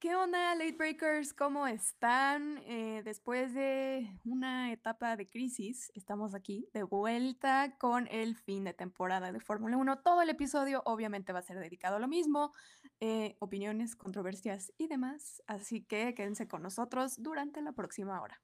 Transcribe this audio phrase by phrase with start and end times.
[0.00, 1.34] ¿Qué onda, Late Breakers?
[1.34, 2.58] ¿Cómo están?
[2.66, 8.72] Eh, después de una etapa de crisis, estamos aquí de vuelta con el fin de
[8.74, 9.98] temporada de Fórmula 1.
[10.02, 12.52] Todo el episodio obviamente va a ser dedicado a lo mismo,
[13.00, 15.42] eh, opiniones, controversias y demás.
[15.48, 18.40] Así que quédense con nosotros durante la próxima hora.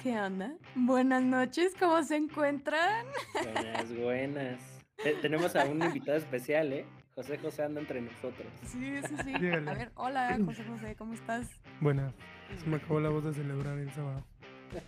[0.00, 0.54] ¿Qué onda?
[0.76, 3.04] Buenas noches, ¿cómo se encuentran?
[3.32, 4.60] Buenas, buenas.
[5.02, 6.86] Te- tenemos a un invitado especial, ¿eh?
[7.14, 8.46] José José anda entre nosotros.
[8.66, 9.32] Sí, sí, sí.
[9.38, 9.70] Dígale.
[9.70, 11.46] A ver, hola, José José, ¿cómo estás?
[11.80, 12.12] Buenas.
[12.60, 14.24] Se me acabó la voz de celebrar el sábado.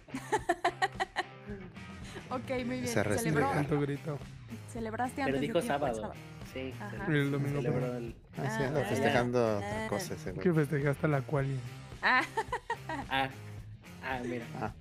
[2.28, 2.88] Ok, muy bien.
[2.88, 3.04] Se.
[3.18, 4.18] Celebró, Tanto grito.
[4.72, 6.12] celebraste Pero antes de dijo tiempo el sábado.
[6.52, 6.74] Sí.
[6.80, 7.06] Ajá.
[7.06, 7.62] El domingo.
[7.62, 9.66] celebró el- Ah, sí, Ah, anda festejando ya.
[9.66, 11.56] otra cosa ese Que festejaste la quali.
[12.02, 12.22] Ah,
[13.08, 13.28] Ah,
[14.02, 14.44] ah, mira.
[14.60, 14.72] Ah,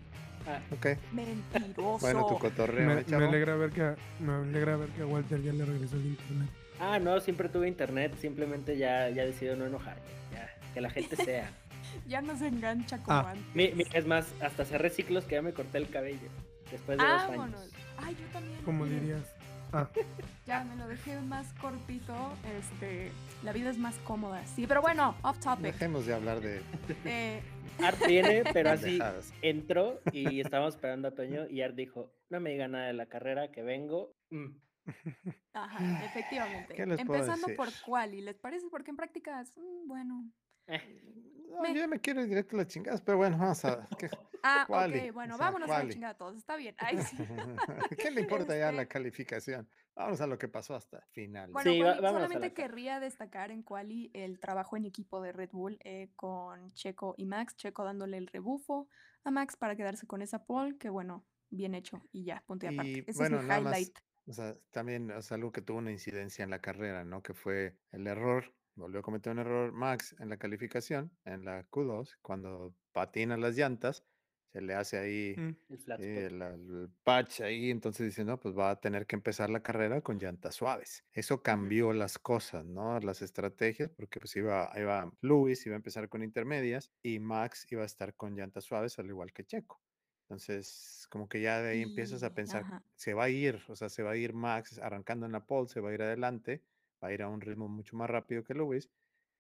[0.48, 0.88] Ah, ok.
[1.14, 2.00] mentiroso.
[2.00, 5.54] Bueno, tu cotorreo, Me, alegra ver que a, me alegra ver que a Walter ya
[5.54, 6.50] le regresó el internet.
[6.80, 9.98] Ah, no, siempre tuve internet, simplemente ya, ya decidido no enojar.
[10.32, 11.50] Ya, que la gente sea.
[12.08, 13.32] Ya no se engancha como Ah.
[13.32, 13.56] antes.
[13.56, 16.28] Mi- mi- es más, hasta cerré ciclos que ya me corté el cabello.
[16.70, 17.62] Después de dos Vámonos.
[17.62, 17.72] años.
[17.98, 18.60] Ay, yo también.
[18.66, 19.34] ¿Cómo miren, dirías?
[19.72, 19.88] Ah,
[20.46, 22.14] Ya me lo dejé más cortito.
[22.60, 23.12] Este,
[23.44, 24.44] la vida es más cómoda.
[24.46, 25.64] Sí, pero bueno, off topic.
[25.64, 26.62] Dejemos de hablar de
[27.06, 27.42] Eh,
[27.82, 29.00] Art viene, pero así
[29.42, 33.06] entró y estábamos esperando a Toño y Art dijo, no me diga nada de la
[33.06, 34.12] carrera, que vengo.
[34.32, 34.48] Mm.
[35.54, 36.74] ajá, efectivamente.
[36.76, 37.84] ¿Qué les puedo Empezando por decir?
[37.86, 38.68] quali, ¿les parece?
[38.70, 40.32] Porque en prácticas, mm, bueno.
[40.68, 41.02] Eh,
[41.48, 43.88] No, Me- yo me quiero ir directo a las chingadas, pero bueno, vamos a...
[43.98, 44.10] ¿Qué,
[44.48, 46.36] Ah, Quali, ok, bueno, o sea, vámonos a la chingada todos.
[46.38, 46.76] Está bien.
[46.78, 47.18] Ay, sí.
[47.98, 49.68] ¿Qué le importa ya la Este- calificación?
[49.96, 51.52] Vamos a lo que pasó hasta el final.
[51.52, 55.80] Bueno, Sí, vámonos solamente querría destacar en Quali el trabajo en equipo de Red Bull
[55.84, 57.56] eh, con Checo y Max.
[57.56, 58.88] Checo dándole el rebufo
[59.24, 62.70] a Max para quedarse con esa pole, que bueno, bien hecho y ya, punto y
[62.70, 62.92] aparte.
[62.92, 63.98] Y Ese bueno, es mi highlight.
[64.28, 67.22] O sea, también es algo que tuvo una incidencia en la carrera, ¿no?
[67.24, 71.68] Que fue el error, volvió a cometer un error Max en la calificación, en la
[71.70, 74.06] Q2, cuando patina las llantas,
[74.54, 75.56] se le hace ahí mm,
[75.98, 79.62] el el, el patch ahí, entonces dice, no, pues va a tener que empezar la
[79.64, 81.06] carrera con llantas suaves.
[81.14, 83.00] Eso cambió las cosas, ¿no?
[83.00, 87.84] Las estrategias, porque pues iba, iba Lewis, iba a empezar con intermedias y Max iba
[87.84, 89.82] a estar con llantas suaves, al igual que Checo.
[90.26, 92.84] Entonces, como que ya de ahí empiezas a pensar, ajá.
[92.96, 95.68] se va a ir, o sea, se va a ir Max arrancando en la pole,
[95.70, 96.64] se va a ir adelante,
[97.04, 98.90] va a ir a un ritmo mucho más rápido que Lewis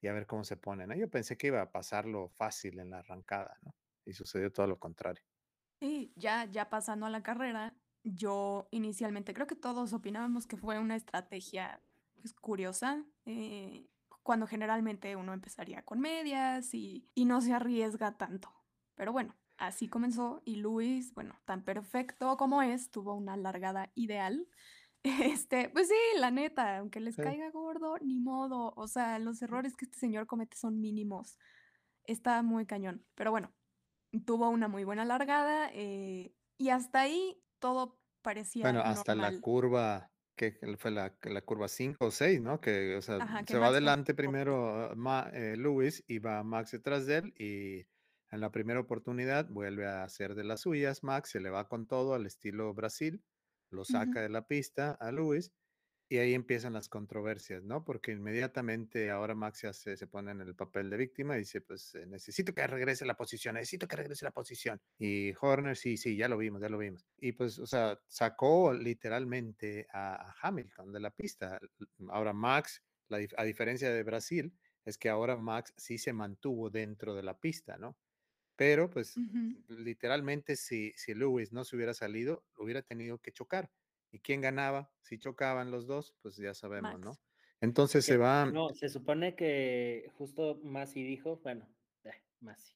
[0.01, 0.95] y a ver cómo se pone, ¿no?
[0.95, 3.75] Yo pensé que iba a pasarlo fácil en la arrancada, ¿no?
[4.05, 5.23] Y sucedió todo lo contrario.
[5.79, 10.77] Y ya, ya pasando a la carrera, yo inicialmente creo que todos opinábamos que fue
[10.79, 11.81] una estrategia
[12.21, 13.87] pues, curiosa, eh,
[14.21, 18.51] cuando generalmente uno empezaría con medias y, y no se arriesga tanto.
[18.95, 24.47] Pero bueno, así comenzó y Luis, bueno, tan perfecto como es, tuvo una largada ideal.
[25.47, 27.21] Este, pues sí, la neta, aunque les Sí.
[27.21, 28.73] caiga gordo, ni modo.
[28.75, 31.37] O sea, los errores que este señor comete son mínimos.
[32.05, 33.05] Está muy cañón.
[33.13, 33.53] Pero bueno,
[34.25, 40.11] tuvo una muy buena largada eh, y hasta ahí todo parecía Bueno, hasta la curva,
[40.35, 42.59] que fue la, la curva 5 o 6, ¿no?
[42.59, 46.17] Que, o sea, Ajá, que se va Max adelante primero uh, Ma- eh, Lewis y
[46.19, 47.85] va Max detrás de él y
[48.35, 51.03] en la primera oportunidad vuelve a hacer de las suyas.
[51.03, 53.23] Max se le va con todo al estilo Brasil,
[53.71, 55.51] lo saca de la pista a Lewis
[56.07, 57.83] y ahí empiezan las controversias, ¿no?
[57.83, 61.61] Porque inmediatamente ahora Max ya se, se pone en el papel de víctima y dice,
[61.61, 64.79] pues eh, necesito que regrese la posición, necesito que regrese la posición.
[64.99, 67.07] Y Horner, sí, sí, ya lo vimos, ya lo vimos.
[67.17, 71.59] Y pues, o sea, sacó literalmente a, a Hamilton de la pista.
[72.09, 74.53] Ahora Max, la a diferencia de Brasil,
[74.85, 77.97] es que ahora Max sí se mantuvo dentro de la pista, ¿no?
[78.57, 79.15] Pero pues
[79.67, 83.71] literalmente si, si Lewis no se hubiera salido, hubiera tenido que chocar.
[84.11, 84.93] ¿Y quién ganaba?
[85.01, 87.03] Si chocaban los dos, pues ya sabemos, Max.
[87.03, 87.19] ¿no?
[87.61, 91.67] Entonces se va, No, se supone que justo Masi dijo, bueno,
[92.03, 92.75] eh, Masi.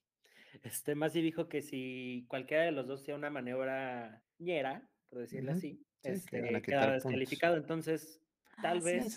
[0.62, 5.52] Este Masi dijo que si cualquiera de los dos hacía una maniobra ñera, por decirlo
[5.52, 7.04] así, este, quedaba puntos.
[7.04, 7.56] descalificado.
[7.56, 8.20] Entonces,
[8.60, 9.12] tal Ah, sí, vez.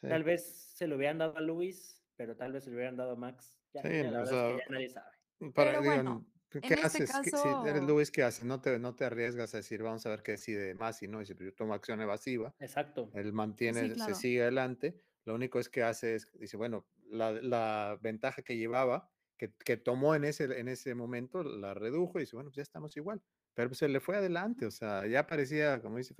[0.00, 0.06] Sí.
[0.08, 3.12] tal vez se lo hubieran dado a Luis, pero tal vez se lo hubieran dado
[3.12, 3.58] a Max.
[3.72, 5.17] Ya, Sí, ya la o es que ya nadie sabe.
[5.54, 7.10] Para, Pero digo, bueno, ¿qué en este haces?
[7.22, 8.44] ¿Qué- Si eres caso- Lewis, ¿qué haces?
[8.44, 11.20] No te, no te arriesgas a decir, vamos a ver qué decide Masi, ¿no?
[11.20, 13.10] Dice, pues yo tomo acción evasiva, Exacto.
[13.14, 14.14] él mantiene, Sí, claro.
[14.14, 15.00] se sigue adelante.
[15.24, 19.76] Lo único es que hace es, dice, bueno, la, la ventaja que llevaba, que, que
[19.76, 23.22] tomó en ese, en ese momento, la redujo y dice, bueno, pues ya estamos igual.
[23.54, 26.14] Pero pues se le fue adelante, o sea, ya parecía, como dice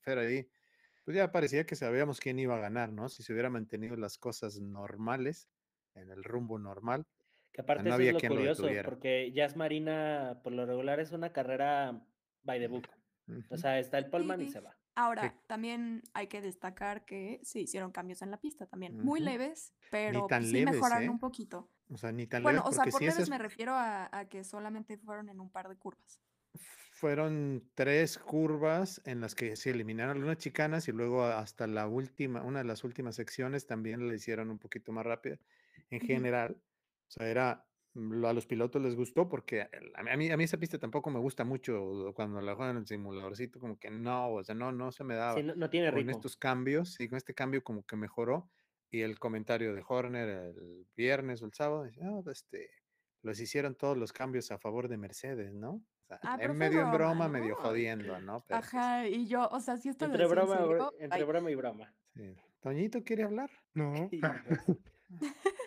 [0.00, 0.48] Fer ahí,
[1.04, 3.08] pues ya parecía que sabíamos quién iba a ganar, ¿no?
[3.08, 5.48] Si se hubiera mantenido las cosas normales,
[5.94, 7.06] en el rumbo normal.
[7.54, 8.90] Que aparte no eso es lo lo curioso, detuviera.
[8.90, 12.04] porque Jazz Marina, por lo regular, es una carrera
[12.42, 12.88] by the book.
[13.48, 14.76] O sea, está el Polman y se va.
[14.96, 19.72] Ahora, también hay que destacar que se hicieron cambios en la pista también, muy leves,
[19.90, 21.10] pero tan pues, sí leves, mejoraron ¿eh?
[21.10, 21.70] un poquito.
[21.90, 24.08] O sea, ni tan Bueno, leves, o sea, por sí leves esas me refiero a,
[24.16, 26.20] a que solamente fueron en un par de curvas.
[26.92, 32.42] fueron tres curvas en las que se eliminaron algunas chicanas y luego hasta la última,
[32.42, 35.38] una de las últimas secciones también la hicieron un poquito más rápida.
[35.90, 36.56] En general,
[37.14, 40.44] sea, era, mm, lo- a los pilotos les gustó porque el- a mí, a mí,
[40.44, 44.30] esa pista tampoco me gusta mucho cuando la juegan en el simuladorcito, como que no,
[44.34, 45.34] o sea, no, no se me daba.
[45.34, 46.10] Sí, no, no tiene con ritmo.
[46.12, 48.50] estos cambios, y con este cambio como que mejoró.
[48.90, 52.70] Y el comentario de Horner el viernes o el sábado, dice, "Ah, este,
[53.22, 55.72] los hicieron todos los cambios a favor de Mercedes, ¿no?
[55.72, 57.62] O sea, Ah, en medio en broma, broma, medio ¿no?
[57.62, 58.44] jodiendo, ¿no?
[58.46, 61.22] Pero, pues, Ajá, y yo, o sea, si esto lo Entre en broma, entre ay,
[61.24, 61.94] broma y broma.
[62.14, 62.36] sí.
[62.60, 63.50] ¿Toñito quiere hablar?
[63.74, 64.08] No.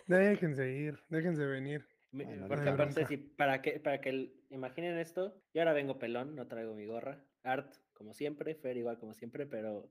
[0.06, 1.86] Déjense ir, déjense venir.
[2.10, 6.34] Bueno, Porque aparte, si, para que, para que el- imaginen esto, yo ahora vengo pelón,
[6.34, 7.22] no traigo mi gorra.
[7.42, 9.90] Art, como siempre, Fer igual como siempre, pero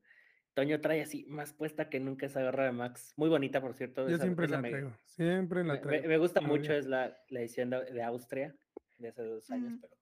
[0.56, 3.14] Toño trae así más puesta que nunca esa gorra de Max.
[3.18, 4.08] Muy bonita, por cierto.
[4.10, 6.08] Yo esa- siempre esa la me- traigo, siempre la me- traigo.
[6.08, 6.80] me gusta Muy mucho, bien.
[6.80, 8.56] es la, la edición de, de Austria
[8.98, 9.80] de hace dos años, Mm.
[9.82, 9.96] pero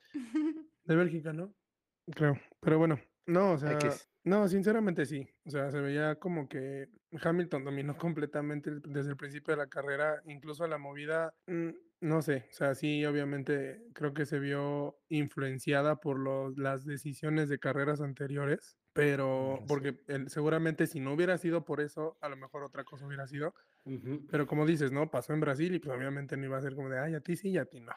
[0.86, 1.54] De Bélgica, ¿no?
[2.14, 2.40] Creo.
[2.62, 4.10] Pero bueno, no, o sea, X.
[4.24, 5.28] no, sinceramente sí.
[5.46, 6.88] O sea, se veía como que
[7.22, 11.70] Hamilton dominó completamente desde el principio de la carrera, incluso la movida, mm,
[12.02, 17.50] no sé, o sea, sí, obviamente creo que se vio influenciada por los, las decisiones
[17.50, 19.98] de carreras anteriores, pero porque
[20.28, 23.54] seguramente si no hubiera sido por eso, a lo mejor otra cosa hubiera sido.
[24.32, 25.12] Pero como dices, ¿no?
[25.12, 27.36] Pasó en Brasil y pues obviamente no iba a ser como de, ay, a ti
[27.36, 27.94] sí y a ti no.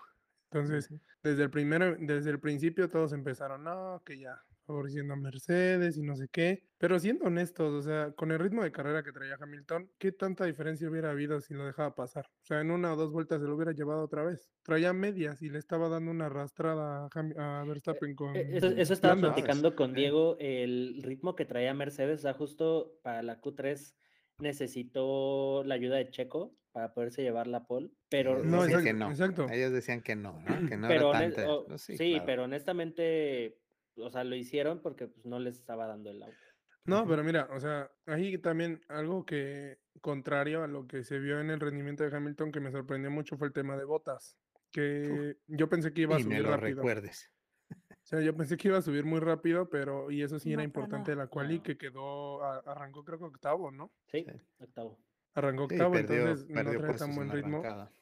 [0.50, 0.92] Entonces,
[1.22, 6.02] desde el primero, desde el principio todos empezaron, no, que ya, favoreciendo a Mercedes y
[6.02, 6.62] no sé qué.
[6.78, 10.44] Pero siendo honestos, o sea, con el ritmo de carrera que traía Hamilton, ¿qué tanta
[10.44, 12.26] diferencia hubiera habido si lo dejaba pasar?
[12.26, 14.52] O sea, en una o dos vueltas se lo hubiera llevado otra vez.
[14.62, 18.36] Traía medias y le estaba dando una arrastrada a, a Verstappen con...
[18.36, 19.96] Eh, Eso, eso estaba platicando con Sí.
[19.96, 23.94] Diego, el ritmo que traía Mercedes, o sea, justo para la Q3
[24.40, 28.84] necesitó la ayuda de Checo para poderse llevar la pole, pero Ellos No, decían exacto,
[28.84, 29.10] que no.
[29.10, 29.46] exacto.
[29.50, 30.46] Ellos decían que no, ¿no?
[30.74, 31.44] Que no pero era tanta.
[31.46, 32.24] no, sí, sí, claro.
[32.26, 33.58] pero honestamente,
[34.00, 36.36] o sea, lo hicieron porque pues, no les estaba dando el auto.
[36.84, 41.38] No, pero mira, o sea, ahí también algo que, contrario a lo que se vio
[41.40, 44.38] en el rendimiento de Hamilton, que me sorprendió mucho fue el tema de botas.
[44.70, 46.76] Que yo pensé que iba a Y me subir lo rápido.
[46.76, 47.30] recuerdes.
[47.70, 47.74] O
[48.08, 50.64] sea, yo pensé que iba a subir muy rápido, pero, y eso sí era No,
[50.64, 51.62] importante la quali, No.
[51.62, 53.92] que quedó, a- arrancó creo que octavo, ¿no?
[54.06, 54.40] Sí, Sí.
[54.58, 54.98] octavo.
[55.34, 57.58] Arrancó Sí, octavo, perdió, entonces no perdió trae tan en buen ritmo.
[57.58, 57.92] arrancada.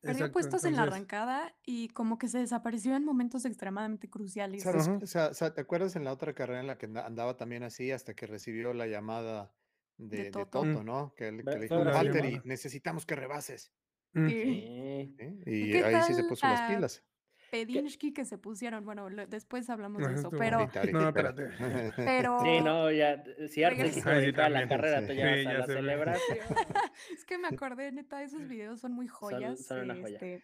[0.00, 4.64] Perdió puestos en la entonces- arrancada y como que se desapareció en momentos extremadamente cruciales.
[4.66, 7.36] O sea, o sea, ¿te acuerdas en la otra carrera en la que anda- andaba
[7.36, 9.52] también así hasta que recibió la llamada
[9.96, 10.46] de, de Toto.
[10.62, 10.84] Toto, Mm.
[10.84, 11.14] ¿no?
[11.16, 11.82] Que, le- que le dijo.
[11.84, 13.72] Valtteri, necesitamos que rebases.
[14.14, 15.14] Sí.
[15.18, 15.40] Sí.
[15.46, 17.02] ¿Y qué ahí sí se puso las la pilas.
[17.64, 21.50] Pedinsky que se pusieron, bueno, lo- después hablamos de eso, pero, Ahorita, ahorita, No, espérate.
[21.96, 23.90] pero Sí, no, ya, si se Ay,
[24.26, 25.06] sí, la carrera, sí.
[25.06, 26.38] tú Sí, ya vas a la se celebración.
[27.16, 29.64] es que me acordé, neta, esos videos son muy joyas.
[29.64, 30.16] son una joya.
[30.16, 30.42] este,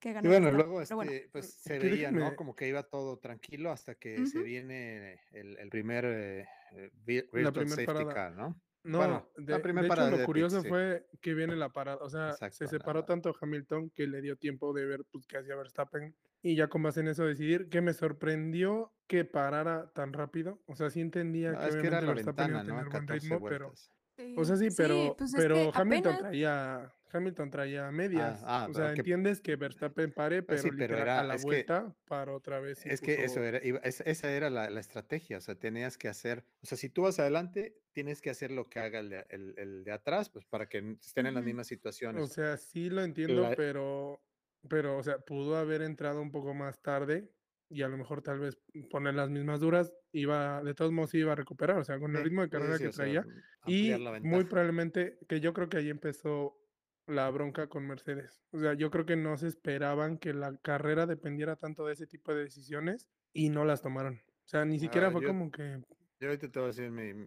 [0.00, 2.36] que Y ganan bueno, luego bueno, este, pues se que veía, ¿no?
[2.36, 7.16] Como que iba todo tranquilo hasta que se viene el, el primer eh, eh, vi-
[7.16, 8.14] La virtual primer safety parada.
[8.14, 8.60] car, ¿no?
[8.84, 10.68] No, Bueno, de, la primer de parada hecho de lo curioso sí.
[10.68, 14.20] fue que viene la parada, o sea, Exacto, se separó la- tanto Hamilton que le
[14.20, 17.70] dio tiempo de ver pues, qué hacía Verstappen y ya con base en eso decidir
[17.70, 21.86] que me sorprendió que parara tan rápido, o sea, sí entendía No, que es que
[21.86, 22.66] era la Verstappen iba ventana, a ¿no?
[22.68, 23.90] tener buen 14 ritmo, pero, vueltas.
[24.36, 28.66] o sea, sí, pero, pues es pero que Hamilton apenas- traía, Hamilton traía medias, ah,
[28.68, 31.46] o sea, que- entiendes que Verstappen pare, pero, sí, pero era- a la es que-
[31.46, 32.84] vuelta paró otra vez.
[32.84, 35.96] Es que eso puso- era, iba- es- esa era la, la estrategia, o sea, tenías
[35.96, 39.08] que hacer, o sea, si tú vas adelante, tienes que hacer lo que haga el
[39.08, 42.22] de, el- el de atrás, pues para que estén en las mismas situaciones.
[42.22, 44.20] O sea, sí lo entiendo, La- pero,
[44.68, 47.30] pero, o sea, pudo haber entrado un poco más tarde
[47.70, 48.58] y a lo mejor tal vez
[48.90, 52.22] poner las mismas duras, iba, de todos modos iba a recuperar, o sea, con el
[52.22, 53.26] ritmo de carrera sí, que sea, traía.
[53.66, 56.60] Y muy probablemente, que yo creo que ahí empezó
[57.06, 58.42] la bronca con Mercedes.
[58.50, 62.06] O sea, yo creo que no se esperaban que la carrera dependiera tanto de ese
[62.06, 64.14] tipo de decisiones y no las tomaron.
[64.16, 65.80] O sea, ni siquiera Ah, fue yo- como que...
[66.20, 67.26] Yo ahorita te voy a decir mi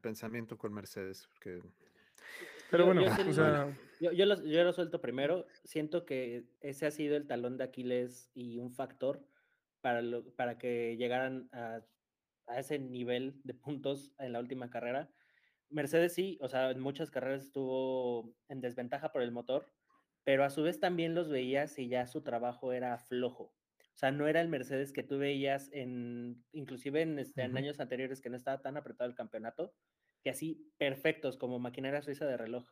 [0.00, 1.60] pensamiento con Mercedes, porque
[2.70, 5.46] Pero Yo- bueno, yo o sea, Yo, yo, lo, yo lo suelto primero.
[5.64, 9.26] Siento que ese ha sido el talón de Aquiles y un factor
[9.80, 11.80] para, lo- para que llegaran a,
[12.46, 15.10] a ese nivel de puntos en la última carrera.
[15.70, 19.66] Mercedes sí, o sea, en muchas carreras estuvo en desventaja por el motor,
[20.24, 23.54] pero a su vez también los veías y ya su trabajo era flojo.
[23.98, 27.58] O sea, no era el Mercedes que tú veías en, inclusive en, este, en Ujú.
[27.58, 29.74] años anteriores que no estaba tan apretado el campeonato,
[30.22, 32.68] que así perfectos como maquinaria suiza de reloj.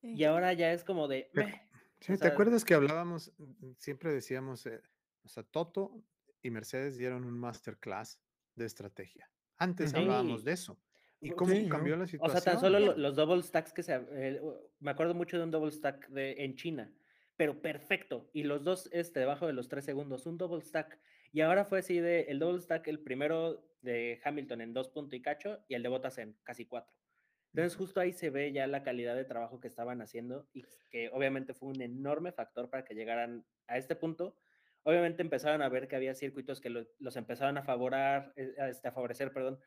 [0.00, 0.08] sí.
[0.12, 1.30] Y ahora ya es como de...
[1.32, 1.52] "Meh".
[2.00, 4.82] Sí, O ¿te sea, acuerdas que hablábamos, mm, siempre decíamos, eh,
[5.24, 6.04] o sea, Toto
[6.42, 8.20] y Mercedes dieron un masterclass
[8.54, 9.32] de estrategia.
[9.56, 9.94] Antes Ujú.
[9.94, 10.44] hablábamos Sí.
[10.44, 10.80] de eso.
[11.20, 12.28] ¿Y cómo sí, cambió la O situación?
[12.28, 13.94] sea, tan solo los double stacks que se...
[13.94, 14.40] eh,
[14.80, 16.94] me acuerdo mucho de un double stack de, en China,
[17.38, 18.30] pero perfecto.
[18.34, 21.00] Y los dos este, debajo de los tres segundos, un double stack.
[21.32, 25.14] Y ahora fue así de el double stack, el primero de Hamilton en dos puntos
[25.18, 26.96] y cacho y el de Bottas en casi cuatro.
[27.54, 31.10] Entonces justo ahí se ve ya la calidad de trabajo que estaban haciendo y que
[31.10, 34.36] obviamente fue un enorme factor para que llegaran a este punto.
[34.84, 38.88] Obviamente empezaron a ver que había circuitos que lo- los empezaron a favorar, eh, este,
[38.88, 39.60] a favorecer, perdón.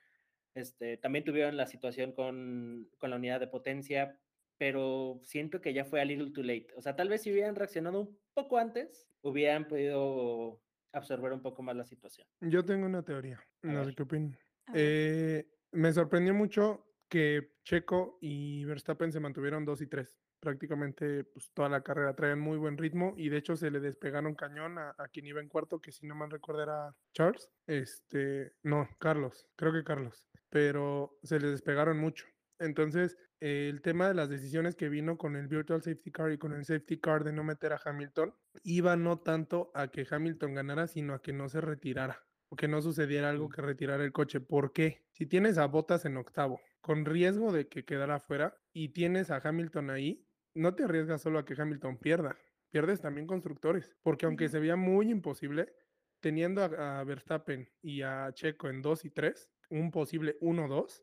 [0.56, 4.20] Este, también tuvieron la situación con, con la unidad de potencia,
[4.62, 6.68] pero siento que ya fue a little too late.
[6.76, 10.62] O sea, tal vez si hubieran reaccionado un poco antes, hubieran podido
[10.94, 12.28] absorber un poco más la situación.
[12.42, 14.38] Yo tengo una teoría, A no sé qué opinan.
[14.76, 20.16] Eh, me sorprendió mucho que Checo y Verstappen se mantuvieron 2 y 3.
[20.40, 24.36] Prácticamente pues, toda la carrera traían muy buen ritmo y de hecho se le despegaron
[24.36, 27.50] cañón a, a quien iba en cuarto, que si no mal recuerdo era Charles.
[27.66, 32.28] Este, no, Carlos, creo que Carlos, pero se le despegaron mucho.
[32.60, 36.54] Entonces, el tema de las decisiones que vino con el Virtual Safety Car y con
[36.54, 40.88] el Safety Car de no meter a Hamilton, iba no tanto a que Hamilton ganara,
[40.88, 44.42] sino a que no se retirara o que no sucediera algo que retirara el coche.
[44.42, 45.06] ¿Por qué?
[45.12, 49.42] Si tienes a Bottas en octavo, con riesgo de que quedara fuera, y tienes a
[49.44, 52.38] Hamilton ahí, no te arriesgas solo a que Hamilton pierda,
[52.70, 55.74] pierdes también constructores, porque aunque se veía muy imposible,
[56.20, 61.02] teniendo a, a Verstappen y a Checo en 2 y 3, un posible 1-2,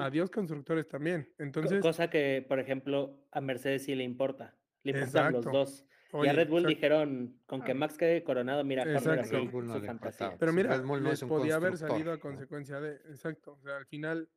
[0.00, 1.28] Adiós constructores también.
[1.38, 4.54] Entonces, Cosa que, por ejemplo, a Mercedes sí le importa.
[4.82, 5.86] Le importan los dos.
[6.24, 6.68] y a Red Bull exacto.
[6.68, 7.74] dijeron, con que Ah.
[7.74, 9.38] Max quede coronado, mira, Exacto.
[9.62, 10.36] no su fantasía.
[10.38, 13.78] Pero mira, Red Bull no les podía haber salido a consecuencia de, exacto, o sea,
[13.78, 14.28] al final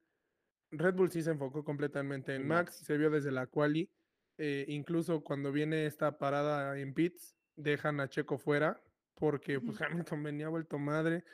[0.71, 2.85] Red Bull sí se enfocó completamente en Max, Max.
[2.85, 3.91] se vio desde la quali,
[4.37, 8.81] eh, incluso cuando viene esta parada en pits, dejan a Checo fuera,
[9.13, 9.81] porque pues.
[9.81, 11.25] Hamilton venía vuelto madre,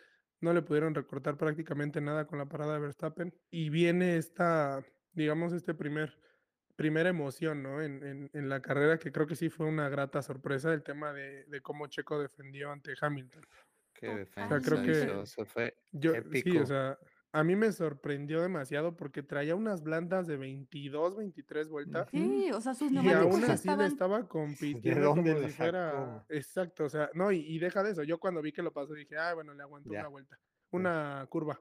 [0.42, 4.84] no le pudieron recortar prácticamente nada con la parada de Verstappen, y viene esta,
[5.14, 6.20] digamos, este primer,
[6.76, 7.82] primera emoción, ¿no?
[7.82, 11.14] En, en- en la carrera, que creo que sí fue una grata sorpresa, el tema
[11.14, 13.46] de, de cómo Checo defendió ante Hamilton.
[13.94, 16.60] Qué defensa O sea, creo que- hizo, eso fue Yo, sí, épico.
[16.60, 16.98] o sea,
[17.34, 22.08] a mí me sorprendió demasiado porque traía unas blandas de 22, 23 vueltas.
[22.12, 25.48] Sí, o sea, sus Y neumáticos aún ya así le estaban estaba compitiendo dónde como
[25.48, 26.26] si fuera.
[26.30, 28.04] Exacto, o sea, no, y, y deja de eso.
[28.04, 30.02] Yo cuando vi que lo pasó dije, ah, bueno, le aguantó Ya.
[30.02, 30.40] una vuelta,
[30.72, 31.60] una curva.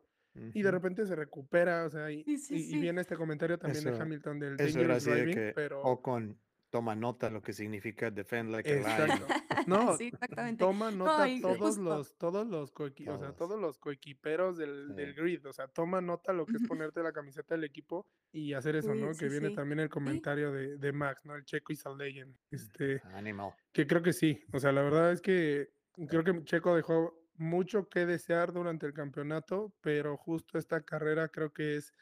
[0.54, 2.78] Y de repente se recupera, o sea, y, Sí, sí, y- y sí.
[2.80, 5.82] viene este comentario también de Hamilton del Eso era dangerous así de driving, que pero.
[5.82, 6.38] Ocon
[6.70, 9.10] toma nota lo que significa defend like a lion.
[9.10, 9.26] Exacto.
[9.66, 10.64] No, Sí, exactamente.
[10.64, 11.82] toma nota y todos justo.
[11.82, 13.60] los, todos los coequi- o sea, Todos.
[13.60, 17.54] los coequiperos del, del grid, o sea, toma nota lo que es ponerte la camiseta
[17.54, 19.12] del equipo y hacer eso, ¿no?
[19.12, 19.54] sí, que viene sí.
[19.54, 21.34] también el comentario de, de Max, ¿no?
[21.34, 22.34] El Checo is a legend.
[22.50, 23.52] Este, Animal.
[23.72, 24.42] que creo que sí.
[24.52, 25.72] O sea, la verdad es que
[26.08, 31.52] creo que Checo dejó mucho que desear durante el campeonato, pero justo esta carrera creo
[31.52, 31.92] que es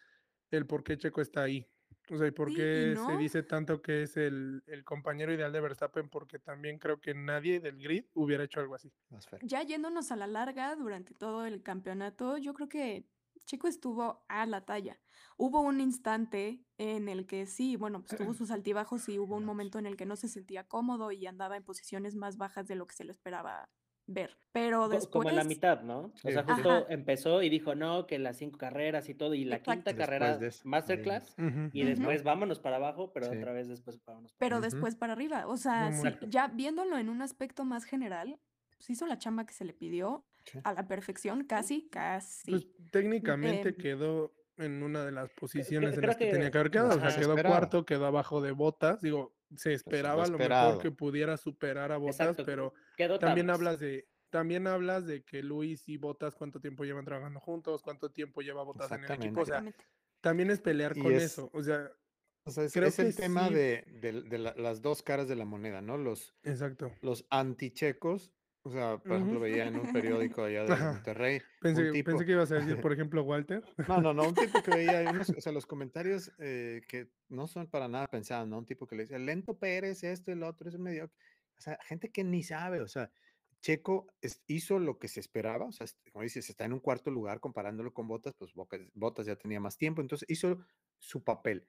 [0.51, 1.67] el por qué Checo está ahí.
[2.11, 5.33] O sea, y por Sí, y qué se dice tanto que es el, el compañero
[5.33, 8.93] ideal de Verstappen, porque también creo que nadie del grid hubiera hecho algo así.
[9.43, 13.07] Ya yéndonos a la larga durante todo el campeonato, yo creo que
[13.45, 15.01] Checo estuvo a la talla.
[15.37, 19.45] Hubo un instante en el que sí, bueno, pues tuvo sus altibajos y hubo un
[19.45, 22.75] momento en el que no se sentía cómodo y andaba en posiciones más bajas de
[22.75, 23.71] lo que se le esperaba
[24.09, 24.37] ver.
[24.51, 25.13] Pero después...
[25.13, 26.11] Como en la mitad, ¿no?
[26.17, 26.71] Sí, o sea, justo.
[26.71, 26.87] Ajá.
[26.89, 29.73] empezó y dijo, no, que las cinco carreras y todo, y la Exacto.
[29.73, 31.37] quinta Después carrera de masterclass,
[31.73, 33.37] y después vámonos para abajo, pero Sí.
[33.37, 35.47] otra vez después vámonos para pero después para arriba.
[35.47, 38.41] O sea, sí, ya viéndolo en un aspecto más general,
[38.77, 40.25] pues hizo la chamba que se le pidió
[40.65, 42.51] a la perfección, casi, casi.
[42.51, 46.71] Pues técnicamente Em, quedó en una de las posiciones en las que, tenía que- haber
[46.73, 46.97] quedado.
[46.97, 49.01] O sea, quedó cuarto, quedó abajo de botas.
[49.03, 53.47] Digo, se esperaba a lo mejor que pudiera superar a botas, Exacto, pero Quedó también
[53.47, 53.59] tablas.
[53.59, 54.09] hablas de.
[54.31, 58.63] También hablas de que Luis y Botas cuánto tiempo llevan trabajando juntos, cuánto tiempo lleva
[58.63, 59.41] Botas en el equipo.
[59.41, 59.65] O sea,
[60.21, 61.51] también es pelear Y con es- eso.
[61.55, 61.91] O sea,
[62.45, 63.55] O sea, es, creo es el tema sí.
[63.55, 65.97] de, de- de la- las dos caras de la moneda, ¿no?
[65.97, 66.93] Los, exacto.
[67.01, 68.33] los antichecos.
[68.69, 69.45] O sea, por ejemplo, Ujú.
[69.45, 70.85] veía en un periódico allá de Ajá.
[70.85, 71.41] Monterrey.
[71.59, 73.65] Pensé, un tipo, pensé que ibas a decir, por ejemplo, Walter.
[73.87, 77.47] No, no, no, un tipo que veía unos, o sea, los comentarios eh, que no
[77.47, 78.59] son para nada pensados, ¿no?
[78.59, 81.07] Un tipo que le decía, lento Pérez, esto y lo otro, es un medio.
[81.07, 83.11] O sea, gente que ni sabe, o sea,
[83.63, 87.11] Checo es- hizo lo que se esperaba, o sea, como dices, está en un cuarto
[87.11, 88.53] lugar comparándolo con Botas, pues
[88.95, 90.59] Botas ya tenía más tiempo, entonces hizo
[90.99, 91.69] su papel.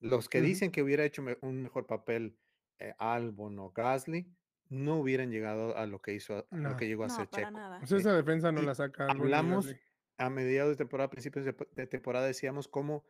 [0.00, 0.46] Los que Ujú.
[0.46, 2.38] dicen que hubiera hecho un mejor papel
[2.78, 4.34] eh, Albon o Gasly,
[4.70, 6.76] no hubieran llegado a lo que hizo, a lo No.
[6.76, 7.50] que llegó a No, ser para Checo.
[7.50, 7.78] nada.
[7.78, 9.76] Pues esa defensa no Y la saca hablamos
[10.18, 13.06] a mediados de temporada, principios de, de temporada, decíamos cómo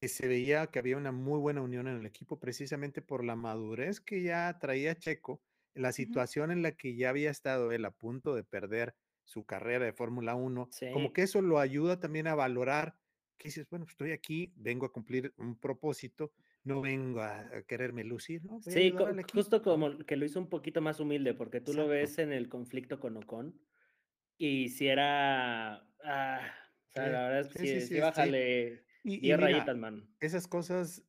[0.00, 3.36] que se veía que había una muy buena unión en el equipo precisamente por la
[3.36, 5.42] madurez que ya traía Checo,
[5.74, 9.84] la situación en la que ya había estado él a punto de perder su carrera
[9.86, 11.12] de Fórmula 1, como Sí.
[11.12, 12.96] que eso lo ayuda también a valorar
[13.38, 16.32] que dices, bueno, estoy aquí, vengo a cumplir un propósito,
[16.64, 18.60] no vengo a, quererme lucir, ¿no?
[18.60, 21.88] Voy Sí, co- justo como que lo hizo un poquito más humilde, porque tú lo
[21.88, 23.58] ves en el conflicto con Ocon,
[24.38, 26.52] y si era, ah,
[26.88, 27.98] o sea, Sí, la verdad es que sí, sí.
[28.00, 30.16] bájale Y, y 10 mira, rayitas, man.
[30.20, 31.04] esas cosas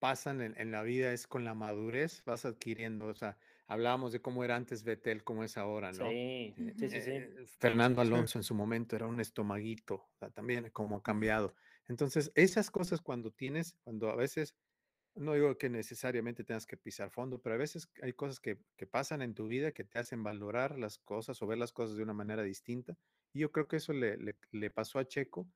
[0.00, 4.22] pasan en, en la vida, es con la madurez, vas adquiriendo, o sea, hablábamos de
[4.22, 6.08] cómo era antes Betel, cómo es ahora, ¿no?
[6.08, 6.88] Sí, Ujú.
[6.88, 7.00] sí, sí.
[7.00, 8.02] Eh, Fernando.
[8.02, 11.54] Alonso en su momento era un estomaguito, o sea, también como ha cambiado.
[11.88, 14.56] Entonces, esas cosas cuando tienes, cuando a veces,
[15.14, 18.86] no digo que necesariamente tengas que pisar fondo, pero a veces hay cosas que, que
[18.86, 22.02] pasan en tu vida que te hacen valorar las cosas o ver las cosas de
[22.02, 22.96] una manera distinta.
[23.32, 25.48] Y yo creo que eso le, le- le pasó a Checo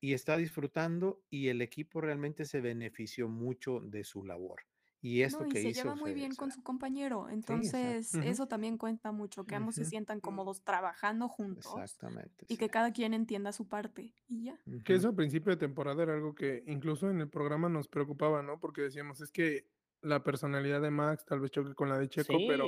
[0.00, 4.62] y está disfrutando y el equipo realmente se benefició mucho de su labor.
[5.04, 7.28] Y esto No, y que se hizo lleva muy bien con su compañero.
[7.28, 12.46] Entonces, eso también cuenta mucho, que ambos se sientan cómodos trabajando juntos Exactamente.
[12.48, 12.58] y sí.
[12.58, 14.14] que cada quien entienda su parte.
[14.28, 14.58] Y ya.
[14.82, 18.42] Que eso a principio de temporada era algo que incluso en el programa nos preocupaba,
[18.42, 18.58] ¿no?
[18.58, 19.68] Porque decíamos, es que
[20.00, 22.66] la personalidad de Max tal vez choque con la de Checo, pero,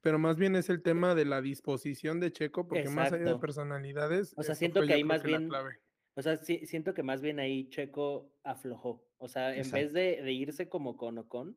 [0.00, 3.38] pero más bien es el tema de la disposición de Checo, porque más allá de
[3.38, 5.80] personalidades, O sea, siento que ahí más que la bien, clave.
[6.18, 9.08] O sea, sí, siento que más bien ahí Checo aflojó.
[9.18, 11.56] O sea, en vez de, de irse como con Ocon,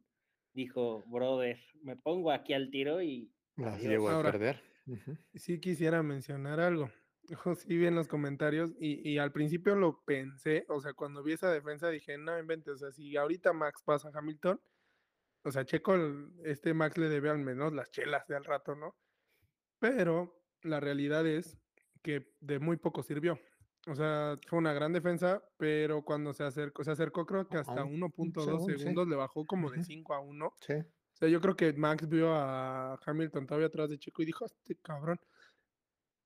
[0.53, 4.61] dijo, brother, me pongo aquí al tiro y Las llevo a Ahora, perder.
[4.87, 5.17] Ujú.
[5.33, 6.89] sí quisiera mencionar algo.
[7.57, 11.33] Sí vi en los comentarios y, y al principio lo pensé, o sea, cuando vi
[11.33, 14.59] esa defensa dije, no inventes, o sea, si ahorita Max pasa a Hamilton,
[15.43, 18.75] o sea, Checo, el- este Max le debe al menos las chelas de al rato,
[18.75, 18.95] ¿no?
[19.79, 21.57] Pero la realidad es
[22.01, 23.39] que de muy poco sirvió.
[23.87, 27.83] O sea, fue una gran defensa, pero cuando se acercó, se acercó creo que hasta
[27.83, 28.77] un 1.2 segundo, sí.
[28.77, 29.83] segundos le bajó como de Ujú.
[29.83, 30.53] 5 a 1.
[30.59, 30.73] Sí.
[30.73, 34.45] O sea, yo creo que Max vio a Hamilton todavía atrás de Checo y dijo,
[34.45, 35.19] este cabrón.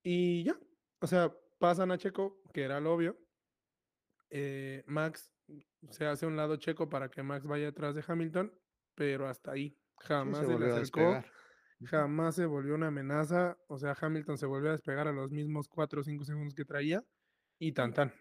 [0.03, 0.57] Y ya,
[1.01, 3.17] o sea, pasan a Checo, que era lo obvio.
[4.29, 5.31] eh, Max
[5.89, 8.51] se hace un lado Checo para que Max vaya atrás de Hamilton,
[8.95, 9.69] pero hasta ahí.
[9.69, 11.21] Sí, Jamás se se le acercó,
[11.83, 13.57] jamás se volvió una amenaza.
[13.68, 16.65] O sea, Hamilton se volvió a despegar a los mismos 4 o 5 segundos que
[16.65, 17.03] traía
[17.59, 18.13] y tan tan.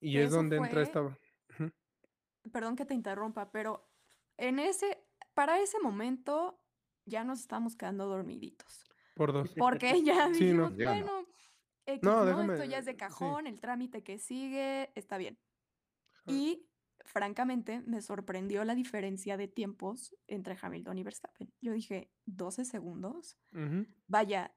[0.00, 1.00] Y es donde entra fue, esta.
[1.02, 1.72] Ujú,
[2.52, 3.90] perdón que te interrumpa, pero
[4.36, 6.60] en ese, para ese momento
[7.06, 8.84] ya nos estamos quedando dormiditos.
[9.14, 9.54] Por dos.
[9.58, 10.90] Porque ya Sí, dijimos, Ya no.
[10.90, 11.26] bueno,
[11.86, 12.52] X, No, ¿no?
[12.52, 12.98] Esto ya es de Sí.
[12.98, 15.38] cajón, el trámite que sigue, está bien.
[16.14, 16.32] Ajá.
[16.32, 16.66] Y
[17.04, 21.52] francamente me sorprendió la diferencia de tiempos entre Hamilton y Verstappen.
[21.60, 23.36] Yo dije, 12 segundos.
[23.52, 23.86] Ujú.
[24.06, 24.54] Vaya,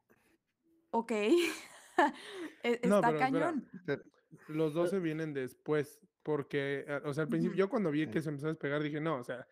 [0.92, 1.12] ok.
[2.64, 3.46] e- No, está pero espera.
[3.46, 3.70] cañón.
[3.86, 4.04] Pero-
[4.50, 8.30] Los 12 vienen después, porque, ah, o sea, al principio, yo cuando vi que se
[8.30, 9.48] empezó a despegar, dije, no, o sea,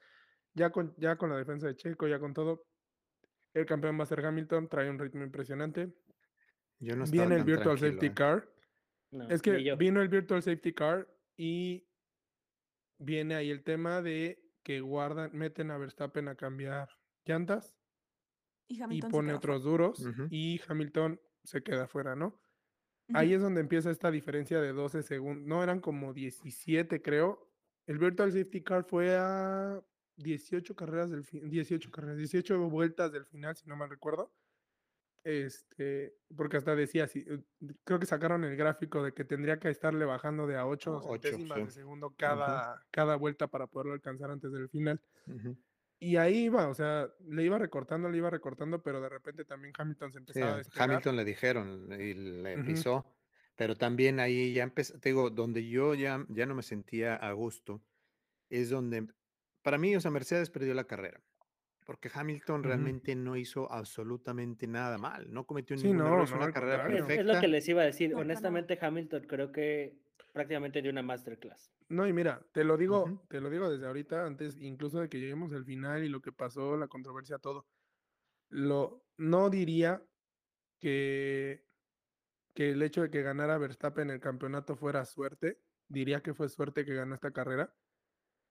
[0.53, 2.65] ya con, ya con la defensa de Checo, ya con todo,
[3.53, 5.93] el campeón va a ser Hamilton, trae un ritmo impresionante.
[6.79, 8.13] Yo no Viene el Virtual Safety ¿eh?
[8.13, 8.49] Car.
[9.12, 11.88] No, Es que vino el Virtual Safety Car y
[12.99, 16.89] viene ahí el tema de que guardan, meten a Verstappen a cambiar
[17.23, 17.77] llantas
[18.67, 22.39] Y pone otros duros y Hamilton se queda fuera, ¿no?
[23.13, 25.45] Ahí es donde empieza esta diferencia de 12 segundos.
[25.45, 27.47] No, eran como 17, creo.
[27.86, 29.84] El Virtual Safety Car fue a
[30.17, 34.34] 18 carreras del fin, 18 carreras, 18 vueltas del final, si no mal recuerdo.
[35.23, 37.43] Este, porque hasta decía, eh,
[37.84, 41.13] creo que sacaron el gráfico de que tendría que estarle bajando de a 8 Ocho,
[41.13, 41.63] centésimas sí.
[41.65, 45.01] de segundo cada, cada vuelta para poderlo alcanzar antes del final.
[45.27, 45.58] Ujú.
[45.99, 49.73] Y ahí iba, o sea, le iba recortando, le iba recortando, pero de repente también
[49.77, 50.75] Hamilton se Sí, empezaba a a despegar.
[50.77, 52.60] Hamilton le dijeron y le Ujú.
[52.60, 53.15] pisó,
[53.55, 57.31] pero también ahí ya empezó, te digo, donde yo ya, ya no me sentía a
[57.34, 57.86] gusto,
[58.49, 59.08] es donde,
[59.63, 61.23] para mí, o sea, Mercedes perdió la carrera,
[61.86, 62.65] porque Hamilton Ujú.
[62.65, 66.49] realmente no hizo absolutamente nada mal, no cometió Sí, ningún error, no, hizo no, una
[66.49, 67.10] al carrera contrario.
[67.10, 67.39] Es, es lo perfecta.
[67.39, 68.15] que les iba a decir.
[68.15, 68.15] No.
[68.15, 69.99] Honestamente, Hamilton creo que
[70.36, 71.74] prácticamente dio una masterclass.
[71.89, 75.19] No, y mira, te lo digo, te lo digo desde ahorita, antes incluso de que
[75.19, 77.67] lleguemos al final y lo que pasó, la controversia, todo.
[78.50, 80.08] Lo, no diría
[80.80, 81.67] que,
[82.56, 85.62] que el hecho de que ganara Verstappen el campeonato fuera suerte.
[85.88, 87.76] Diría que fue suerte que ganó esta carrera.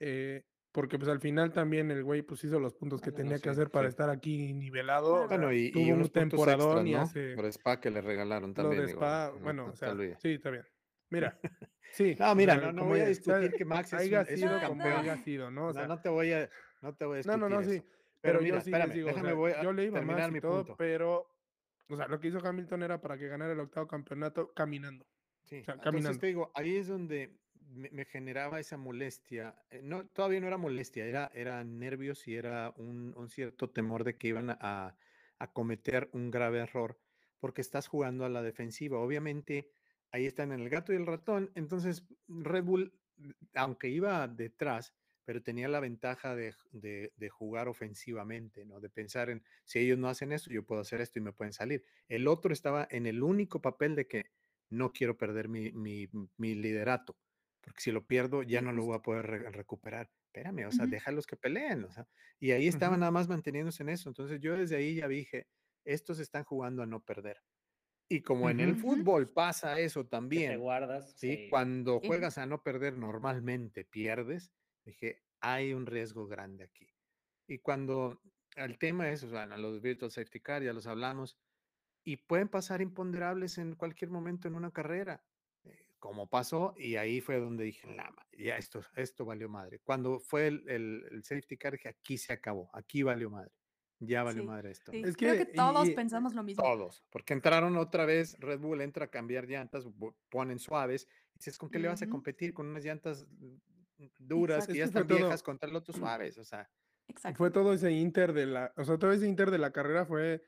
[0.01, 3.41] eh, porque pues al final también el güey pues hizo los puntos que Bueno, tenía
[3.41, 3.89] que hacer para sí.
[3.89, 5.29] estar aquí nivelado.
[5.29, 6.97] Bueno, y, y tuvo un unos puntos temporadón extras, y ¿no?
[6.97, 9.77] hace Por Spa que le regalaron lo también, de Spa, no, bueno, no o te
[9.77, 10.19] sea, olvides.
[10.19, 10.65] sí, está bien.
[11.11, 11.41] Mira,
[11.91, 12.17] sí.
[12.19, 14.59] No, mira, no, no como voy a discutir que Max es un, es sido No,
[14.59, 14.99] campeón.
[14.99, 15.69] haya sido, ¿no?
[15.69, 17.63] O No, sea, no te voy a, no te voy a no, no, discutir no,
[17.65, 17.83] sí.
[17.83, 17.85] eso.
[18.21, 20.03] Pero, mira, yo sí espérame, digo, o déjame sea, voy a yo le iba terminar
[20.03, 20.77] Max y mi todo, punto.
[20.77, 21.37] pero,
[21.89, 25.07] o sea, lo que hizo Hamilton era para que ganara el octavo campeonato caminando.
[25.45, 26.19] Sí, sea, entonces caminando.
[26.19, 29.57] te digo, ahí es donde me, me generaba esa molestia.
[29.71, 34.05] eh, No, todavía no era molestia, era, era nervios y era un, un cierto temor
[34.05, 34.97] de que iban a,
[35.39, 37.01] a cometer un grave error,
[37.39, 38.99] porque estás jugando a la defensiva.
[38.99, 39.71] Obviamente,
[40.15, 41.51] ahí están en el gato y el ratón.
[41.57, 42.97] Entonces, Red Bull,
[43.55, 48.79] aunque iba detrás, pero tenía la ventaja de, de, jugar ofensivamente, ¿no?
[48.79, 51.53] De pensar en, si ellos no hacen esto, yo puedo hacer esto y me pueden
[51.53, 51.85] salir.
[52.09, 54.27] El otro estaba en el único papel de que
[54.71, 57.17] no quiero perder mi, mi, mi liderato,
[57.61, 60.11] porque si lo pierdo ya no lo voy a poder recuperar.
[60.27, 62.07] Espérame, o sea, déjalos que peleen, o sea,
[62.39, 64.09] y ahí estaban nada más manteniéndose en eso.
[64.09, 65.49] Entonces yo desde ahí ya dije,
[65.85, 67.41] estos están jugando a no perder.
[68.09, 71.49] Y como en el fútbol pasa eso también, te guardas, ¿sí?
[71.49, 74.53] cuando juegas a no perder, normalmente pierdes.
[74.85, 76.87] Dije, hay un riesgo grande aquí.
[77.47, 78.21] Y cuando
[78.57, 81.39] el tema es, o sea, los virtual safety car, ya los hablamos,
[82.05, 85.25] y pueden pasar imponderables en cualquier momento en una carrera,
[85.65, 87.89] eh, como pasó, y ahí fue donde dije,
[88.37, 89.81] ya esto, esto valió madre.
[89.81, 93.53] Cuando fue el, el, safety car, dije, aquí se acabó, aquí valió madre.
[94.07, 94.93] Ya valió madre esto.
[94.93, 96.63] Es que, Creo que todos pensamos lo mismo.
[96.63, 99.87] Todos, porque entraron otra vez, Red Bull entra a cambiar llantas,
[100.29, 102.55] ponen suaves, y dices, ¿con qué le vas a competir?
[102.55, 103.27] Con unas llantas
[104.19, 106.71] duras y ya están viejas contra los otros suaves, o sea.
[107.35, 110.43] Fue todo ese inter de la, o sea, todo ese inter de la carrera fue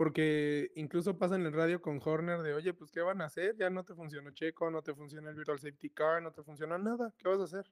[0.00, 3.54] porque incluso pasa en el radio con Horner de, oye, pues, ¿qué van a hacer?
[3.58, 6.78] Ya no te funcionó Checo, no te funciona el Virtual Safety Car, no te funciona
[6.78, 7.70] nada, ¿qué vas a hacer?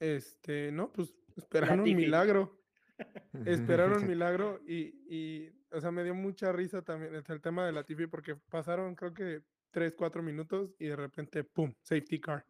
[0.00, 2.61] Este, no, pues, esperaron un milagro.
[3.46, 7.72] esperaron un milagro y, y, o sea, me dio mucha risa también el tema de
[7.72, 12.44] la TV porque pasaron creo que 3, 4 minutos y de repente, ¡pum!, Safety Car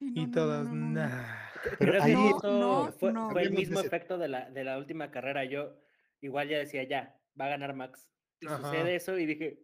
[0.00, 1.50] y todas, nada.
[1.78, 2.14] Pero ahí
[2.98, 5.44] fue, el mismo efecto de la, de la última carrera.
[5.44, 5.76] Yo
[6.20, 8.08] igual ya decía, ya, va a ganar Max.
[8.40, 9.62] Y sucede eso y dije,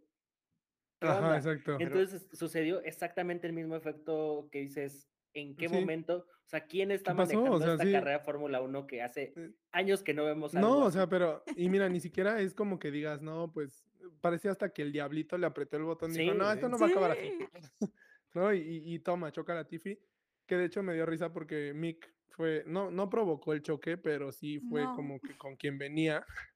[1.00, 1.76] Ajá, exacto.
[1.78, 5.08] Entonces sucedió exactamente el mismo efecto que dices,
[5.40, 6.26] ¿en qué momento?
[6.48, 10.24] O sea, ¿quién está manejando esta carrera Fórmula 1 que hace eh, años que no
[10.24, 13.84] vemos No, o sea, pero, y mira, ni siquiera es como que digas, no, pues,
[14.22, 16.86] parecía hasta que el diablito le apretó el botón y dijo, no, esto no va
[16.86, 17.32] a acabar así.
[18.34, 18.54] ¿No?
[18.54, 19.98] Y, y, toma, choca la Tiffy.
[20.46, 24.32] Que de hecho me dio risa porque Mick fue, no, no provocó el choque, pero
[24.32, 26.24] sí fue como que con quien venía.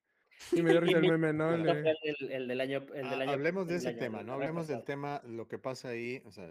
[0.51, 1.55] Y me dio risa el meme, ¿no?
[1.55, 3.31] El, del año, el del año.
[3.31, 4.33] Hablemos de ese tema, ¿no?
[4.33, 6.51] Hablemos del tema, lo que pasa ahí, o sea,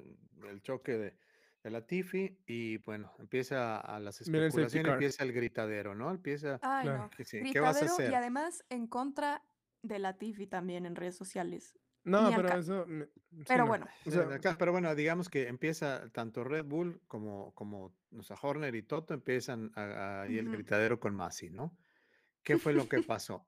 [0.50, 1.14] el choque de,
[1.64, 6.10] de la Tiffy y bueno, empieza a las especulaciones, empieza el gritadero, ¿no?
[6.10, 6.60] Empieza.
[6.62, 7.10] Ay, no.
[7.16, 8.12] ¿Qué vas a hacer?
[8.12, 9.44] Y además en contra
[9.84, 11.78] de la Tiffy también en redes sociales.
[12.04, 12.86] No, pero eso.
[13.48, 13.86] pero bueno.
[14.58, 19.14] pero bueno, digamos que empieza tanto Red Bull como, como o sea, Horner y Toto
[19.14, 21.78] empiezan ahí el gritadero con Masi, ¿no?
[22.44, 23.48] ¿Qué fue lo que pasó?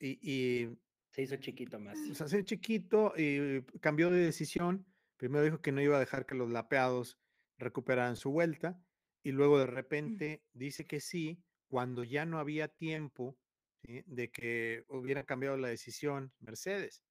[0.00, 0.68] y,
[1.10, 1.96] Se hizo chiquito más.
[2.10, 4.84] O sea, se hizo chiquito y cambió de decisión.
[5.20, 7.18] Primero dijo que no iba a dejar que los lapeados
[7.58, 8.80] recuperaran su vuelta
[9.22, 13.36] y luego de repente dice que sí cuando ya no había tiempo
[13.82, 17.04] de que hubiera cambiado la decisión Mercedes.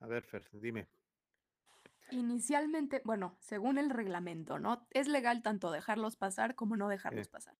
[0.00, 0.88] A ver, Fer, dime.
[2.10, 4.86] Inicialmente, bueno, según el reglamento, ¿no?
[4.90, 7.56] Es legal tanto dejarlos pasar como no dejarlos pasar.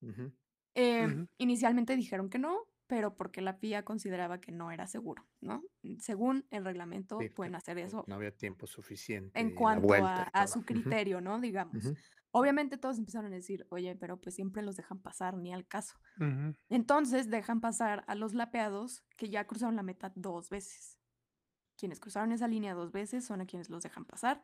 [0.74, 5.64] Em, inicialmente dijeron que no, pero porque la FIA consideraba que no era seguro, ¿no?
[5.98, 8.04] Según el reglamento pueden hacer eso.
[8.06, 9.40] No había tiempo suficiente.
[9.40, 11.40] En cuanto a, su criterio, ¿no?
[11.40, 11.92] Digamos.
[12.30, 15.98] Obviamente todos empezaron a decir, oye, pero pues siempre los dejan pasar, ni al caso.
[16.68, 21.00] Entonces dejan pasar a los lapeados que ya cruzaron la meta dos veces
[21.76, 24.40] quienes cruzaron esa línea dos veces son a quienes los dejan pasar.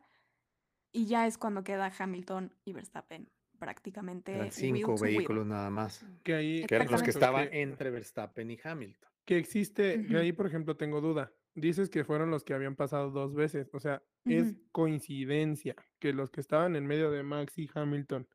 [0.91, 4.33] Y ya es cuando queda Hamilton y Verstappen prácticamente.
[4.33, 6.03] Eran cinco vehículos nada más.
[6.23, 9.11] Que, ahí, que eran los que estaban entre Verstappen y Hamilton.
[9.23, 11.31] Que existe, que ahí por ejemplo tengo duda.
[11.53, 13.69] Dices que fueron los que habían pasado dos veces.
[13.73, 18.27] O sea, es coincidencia que los que estaban en medio de Max y Hamilton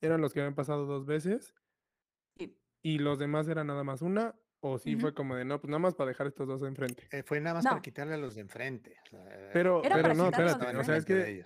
[0.00, 1.54] eran los que habían pasado dos veces.
[2.82, 5.80] Y los demás eran nada más una o sí fue como de, no, pues nada
[5.80, 7.08] más para dejar estos dos enfrente.
[7.10, 8.96] Eh, fue nada más para quitarle a los de enfrente.
[9.52, 11.44] pero, pero no, espérate, o sea, es que...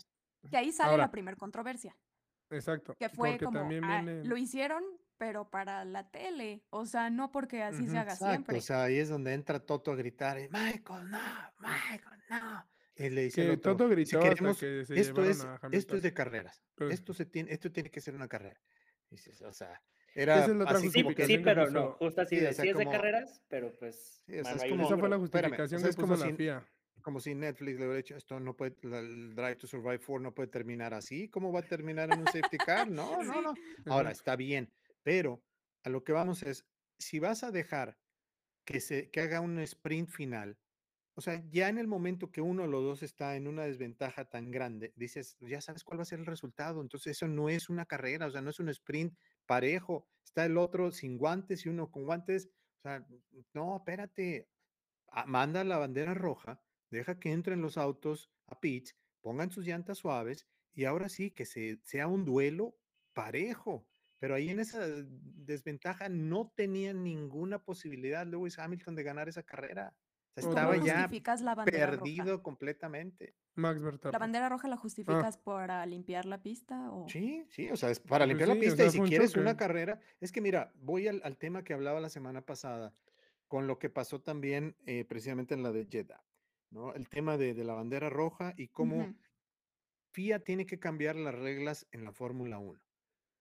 [0.49, 1.97] Que ahí sale la primera controversia.
[2.51, 2.95] Exacto.
[2.99, 4.83] Que fue como, también ah, lo hicieron,
[5.19, 6.63] pero para la tele.
[6.71, 8.59] O sea, no porque así se haga exacto, siempre.
[8.59, 11.21] O sea, ahí es donde entra Toto a gritar, Michael, no,
[11.59, 12.67] Michael, no.
[12.99, 16.63] Y le dice que Toto gritó que se esto, es, esto es de carreras.
[16.79, 18.59] Esto, se tiene, esto tiene que ser una carrera.
[19.11, 19.83] Dices, o sea,
[20.15, 24.25] era así, sí, sí, pero no, justo así, de, sí es de carreras, pero pues...
[24.27, 24.57] esa
[24.97, 26.67] fue la justificación que puso la FIA.
[27.07, 30.35] Como si Netflix le hubiera dicho, esto no puede, el Drive to Survive 4 no
[30.35, 32.90] puede terminar así, ¿cómo va a terminar en un safety car?
[32.90, 33.55] No, no, no.
[33.87, 34.73] Ahora, está bien,
[35.05, 35.40] pero
[35.85, 36.66] a lo que vamos es,
[36.99, 37.97] si vas a dejar
[38.64, 40.59] que, se, que haga un sprint final,
[41.14, 44.25] o sea, ya en el momento que uno o los dos está en una desventaja
[44.25, 46.81] tan grande, dices, ya sabes cuál va a ser el resultado.
[46.81, 49.16] Entonces, eso no es una carrera, o sea, no es un sprint
[49.47, 52.49] parejo, está el otro sin guantes y uno con guantes.
[52.81, 53.07] O sea,
[53.55, 54.49] no, espérate,
[55.12, 56.66] ah, manda la bandera roja
[56.97, 61.45] deja que entren los autos a pits, pongan sus llantas suaves y ahora sí que
[61.47, 62.77] se, sea un duelo
[63.13, 63.87] parejo.
[64.19, 69.95] Pero ahí en esa desventaja no tenía ninguna posibilidad Lewis Hamilton de ganar esa carrera.
[70.39, 71.09] O sea, ¿Cómo estaba ya
[71.43, 71.65] la roja?
[71.65, 73.35] perdido completamente.
[73.55, 74.19] Max ¿La Verstappen.
[74.19, 76.91] bandera roja la justificas para limpiar la pista?
[76.93, 77.09] O...
[77.09, 79.09] Sí, sí, o sea, es para Pues limpiar la o pista sea, y si un
[79.09, 79.41] quieres choque.
[79.41, 82.95] una carrera, es que mira, voy al, al tema que hablaba la semana pasada,
[83.49, 86.23] con lo que pasó también eh, precisamente en la de Jeddah,
[86.71, 86.95] ¿no?
[86.95, 89.17] El tema de, de la bandera roja y cómo Ujú.
[90.13, 92.81] FIA tiene que cambiar las reglas en la Fórmula 1,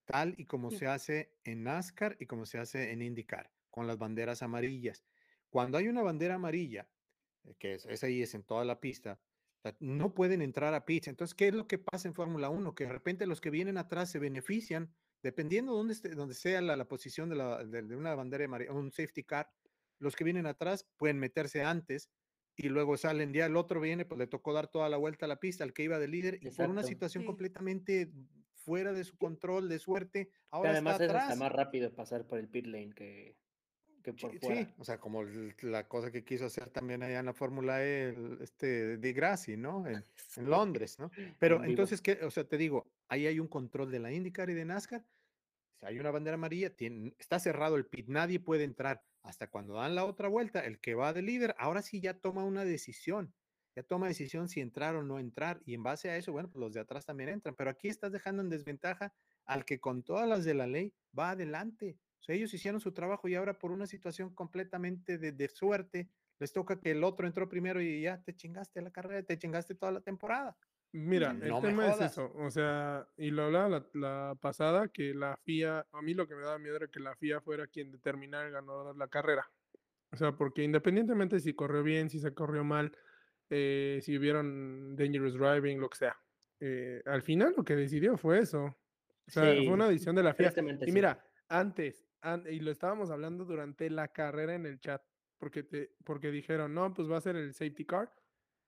[0.05, 0.79] tal y como Sí.
[0.79, 5.05] se hace en NASCAR y como se hace en IndyCar, con las banderas amarillas.
[5.49, 6.89] Cuando hay una bandera amarilla,
[7.43, 9.21] eh, que es, esa ahí es en toda la pista,
[9.79, 11.07] no pueden entrar a pits.
[11.07, 12.75] Entonces, ¿qué es lo que pasa en Fórmula 1?
[12.75, 16.75] Que de repente los que vienen atrás se benefician, dependiendo dónde, esté- donde sea la,
[16.75, 19.49] la posición de, la- de- de una bandera amarilla, un safety car,
[19.97, 22.11] los que vienen atrás pueden meterse antes
[22.55, 25.29] y luego salen, ya el otro viene, pues le tocó dar toda la vuelta a
[25.29, 26.87] la pista al que iba de líder y por una Exacto.
[26.87, 27.27] situación Sí.
[27.27, 28.11] completamente
[28.53, 32.25] fuera de su control, de suerte, Que ahora además está es hasta más rápido pasar
[32.25, 33.35] por el pit lane que,
[34.03, 34.65] que por Sí, fuera.
[34.65, 35.23] sí, o sea, como
[35.61, 39.57] la cosa que quiso hacer también allá en la Fórmula E, el- este de Grassi,
[39.57, 39.83] ¿no?
[40.01, 40.03] En,
[40.37, 41.11] en Londres, ¿no?
[41.39, 42.19] Pero En entonces, ¿qué?
[42.23, 45.05] O sea, te digo, ahí hay un control de la IndyCar y de NASCAR.
[45.79, 49.03] Si hay una bandera amarilla, tiene- está cerrado el pit, nadie puede entrar.
[49.25, 52.45] Hasta cuando dan la otra vuelta, el que va de líder, ahora sí ya toma
[52.45, 53.33] una decisión.
[53.75, 55.61] Ya toma decisión si entrar o no entrar.
[55.65, 57.55] Y en base a eso, bueno, pues los de atrás también entran.
[57.55, 59.13] Pero aquí estás dejando en desventaja
[59.45, 61.97] al que con todas las de la ley va adelante.
[62.19, 66.11] O sea, ellos hicieron su trabajo y ahora por una situación completamente de, de suerte,
[66.39, 69.73] les toca que el otro entró primero y ya te chingaste la carrera, te chingaste
[69.75, 70.55] toda la temporada.
[70.91, 71.43] Mira, Ujú.
[71.43, 75.85] el tema es eso, o sea, y lo hablaba la, la pasada, que la FIA,
[75.91, 78.53] a mí lo que me daba miedo era que la FIA fuera quien determinara el
[78.53, 79.51] ganador de la carrera.
[80.11, 82.97] O sea, porque independientemente si corrió bien, si se corrió mal,
[83.49, 86.17] eh, si hubieron dangerous driving, lo que sea,
[86.61, 88.63] eh, al final lo que decidió fue eso.
[89.27, 90.53] O sea, Sí, fue una decisión de la FIA.
[90.85, 90.93] Y sí.
[90.93, 95.03] mira, antes, an- y lo estábamos hablando durante la carrera en el chat,
[95.39, 98.13] porque, te, porque dijeron, no, pues va a ser el safety car,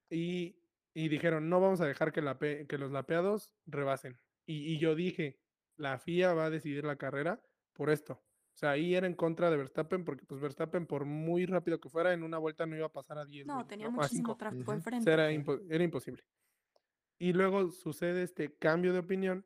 [0.10, 0.62] y,
[1.00, 4.18] y dijeron, no vamos a dejar que, la pe- que los lapeados rebasen.
[4.48, 5.40] Y, y yo dije,
[5.76, 7.40] la FIA va a decidir la carrera
[7.74, 8.14] por esto.
[8.14, 11.90] O sea, ahí era en contra de Verstappen, porque pues Verstappen, por muy rápido que
[11.90, 13.46] fuera, en una vuelta no iba a pasar a 10.
[13.46, 13.92] No, mil, tenía ¿no?
[13.92, 14.38] Muchísimo 5.
[14.38, 15.04] tráfico enfrente.
[15.04, 16.24] sea, era, impo- era imposible.
[17.20, 19.46] Y luego sucede este cambio de opinión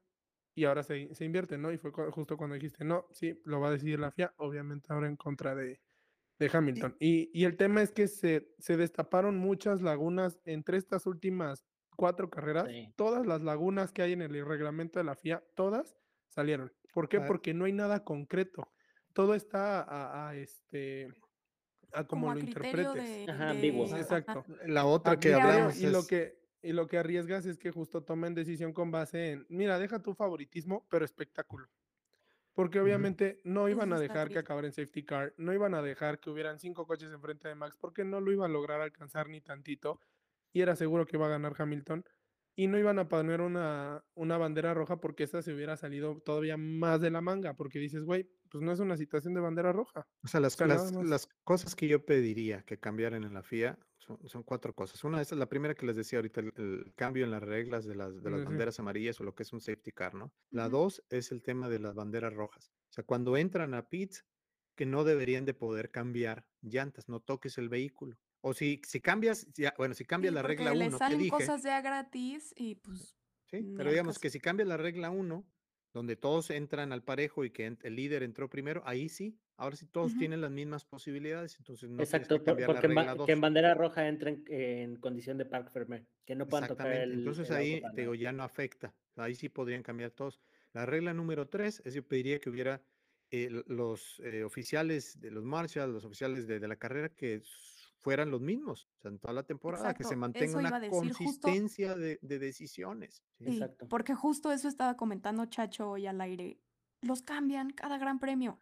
[0.55, 1.73] y ahora se, se invierte, ¿no?
[1.73, 4.93] Y fue cu- justo cuando dijiste, no, sí, lo va a decidir la FIA, obviamente
[4.93, 5.81] ahora en contra de,
[6.41, 6.95] de Hamilton.
[6.99, 11.63] Y, y el tema es que se, se destaparon muchas lagunas entre estas últimas
[11.95, 12.67] cuatro carreras.
[12.67, 12.91] Sí.
[12.95, 15.95] Todas las lagunas que hay en el reglamento de la FIA, todas
[16.29, 16.73] salieron.
[16.93, 17.21] ¿Por qué?
[17.21, 18.73] Porque no hay nada concreto.
[19.13, 21.13] Todo está a, a, este
[21.93, 22.93] a como, como a lo interpretes.
[22.93, 23.67] de, Ajá, de-.
[23.67, 24.43] Exacto.
[24.65, 28.35] La otra que hablamos y lo que y lo que arriesgas es que justo tomen
[28.35, 31.67] decisión con base en, mira, deja tu favoritismo, pero espectáculo.
[32.61, 36.19] Porque obviamente no iban a dejar que acabara en safety car, no iban a dejar
[36.19, 39.41] que hubieran cinco coches enfrente de Max, porque no lo iba a lograr alcanzar ni
[39.41, 39.99] tantito,
[40.53, 42.05] y era seguro que iba a ganar Hamilton,
[42.55, 46.55] y no iban a poner una, una bandera roja porque esa se hubiera salido todavía
[46.55, 50.05] más de la manga, porque dices, güey, pues no es una situación de bandera roja.
[50.23, 53.79] O sea, las, sea, las cosas que yo pediría que cambiaran en la FIA
[54.17, 55.03] son, son cuatro cosas.
[55.03, 57.85] Una, esa es la primera que les decía ahorita, el, el cambio en las reglas
[57.85, 58.61] de las, de las Sí, sí.
[58.61, 60.33] banderas amarillas o lo que es un safety car, ¿no?
[60.49, 60.69] La Ujú.
[60.69, 62.71] dos es el tema de las banderas rojas.
[62.89, 64.25] O sea, cuando entran a pits,
[64.75, 68.17] que no deberían de poder cambiar llantas, no toques el vehículo.
[68.41, 71.17] O si, si cambias, ya, bueno, si cambias Sí, la regla le 1 que salen
[71.17, 73.17] dije, cosas de a gratis y pues
[73.49, 74.19] Sí, pero digamos caso.
[74.19, 75.51] que si cambias la regla 1,
[75.93, 79.85] donde todos entran al parejo y que el líder entró primero, ahí sí, ahora sí
[79.85, 80.19] todos Ujú.
[80.19, 83.25] tienen las mismas posibilidades, entonces no Exacto, que cambiar la porque en ba- regla 2.
[83.27, 87.13] que en bandera roja entren en condición de park firme, que no puedan tocar el,
[87.13, 90.41] entonces el ahí te digo, ya no afecta, ahí sí podrían cambiar todos.
[90.73, 92.81] La regla número 3 es yo pediría que hubiera
[93.29, 97.41] eh, los eh, oficiales de los marshals, los oficiales de, de la carrera que
[97.99, 100.89] fueran los mismos, o sea, en toda la temporada, que se Exacto, mantenga una decir,
[101.13, 103.21] justo- consistencia de, de decisiones.
[103.37, 103.87] Sí, Exacto.
[103.89, 106.59] porque justo eso estaba comentando Chacho hoy al aire.
[107.03, 108.59] Los cambian cada gran premio.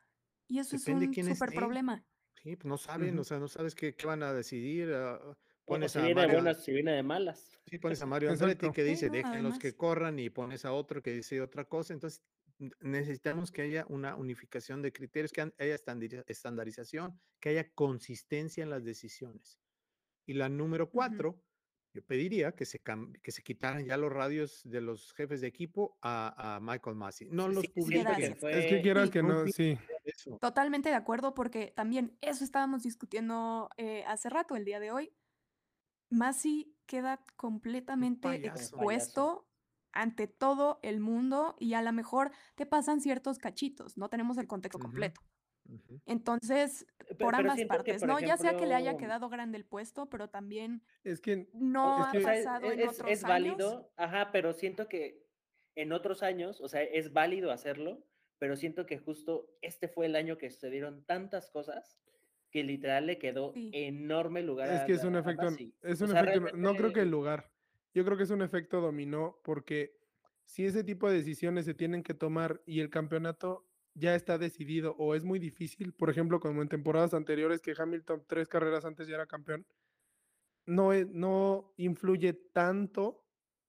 [0.49, 2.03] Y eso Depende es un súper problema.
[2.43, 3.21] Sí, pues no saben, Ujú.
[3.21, 4.91] o sea, no sabes qué, qué van a decidir.
[4.91, 7.61] o pones si a viene de Mario, buenas, si viene de malas.
[7.67, 10.65] sí, pones a Mario Andretti que Sí, dice, no, dejen los que corran y pones
[10.65, 11.93] a otro que dice otra cosa.
[11.93, 12.23] Entonces,
[12.79, 18.69] necesitamos que haya una unificación de criterios, que haya estandariza- estandarización, que haya consistencia en
[18.69, 19.59] las decisiones.
[20.25, 21.43] Y la número cuatro,
[21.93, 22.81] yo pediría que se,
[23.23, 27.27] que se quitaran ya los radios de los jefes de equipo a, a Michael Massey.
[27.31, 28.03] No Sí, los sí, publiquen.
[28.03, 28.43] Gracias.
[28.43, 29.11] Es que Sí.
[29.11, 29.77] que No sí.
[30.09, 30.37] Eso.
[30.39, 35.13] Totalmente de acuerdo porque también eso estábamos discutiendo eh, hace rato, el día de hoy.
[36.09, 38.47] Masi queda completamente payaso.
[38.63, 39.47] expuesto
[39.91, 44.47] ante todo el mundo y a lo mejor te pasan ciertos cachitos, no tenemos el
[44.47, 44.87] contexto Ujú.
[44.87, 45.21] completo.
[45.67, 46.01] Ujú.
[46.07, 48.19] Entonces, Pe- por pero ambas siento que, partes, por ¿no?
[48.19, 51.99] Ya sea que le haya ejemplo, quedado grande el puesto, pero también Es que no
[52.01, 53.29] es ha que- O sea, es, pasado en es- otros es años.
[53.29, 55.27] válido, ajá, pero siento que
[55.75, 58.03] en otros años, o sea, es válido hacerlo,
[58.39, 61.99] pero siento que justo este fue el año que sucedieron tantas cosas
[62.51, 63.69] que literal le quedó Sí.
[63.73, 65.47] enorme lugar Es a, que es un a- efecto,
[65.81, 67.51] es O un sea, efecto, no- creo que el lugar.
[67.93, 69.95] Yo creo que es un efecto dominó porque
[70.45, 74.95] si ese tipo de decisiones se tienen que tomar y el campeonato ya está decidido
[74.97, 79.07] o es muy difícil, por ejemplo, como en temporadas anteriores que Hamilton tres carreras antes
[79.07, 79.65] ya era campeón,
[80.65, 83.25] no, no influye tanto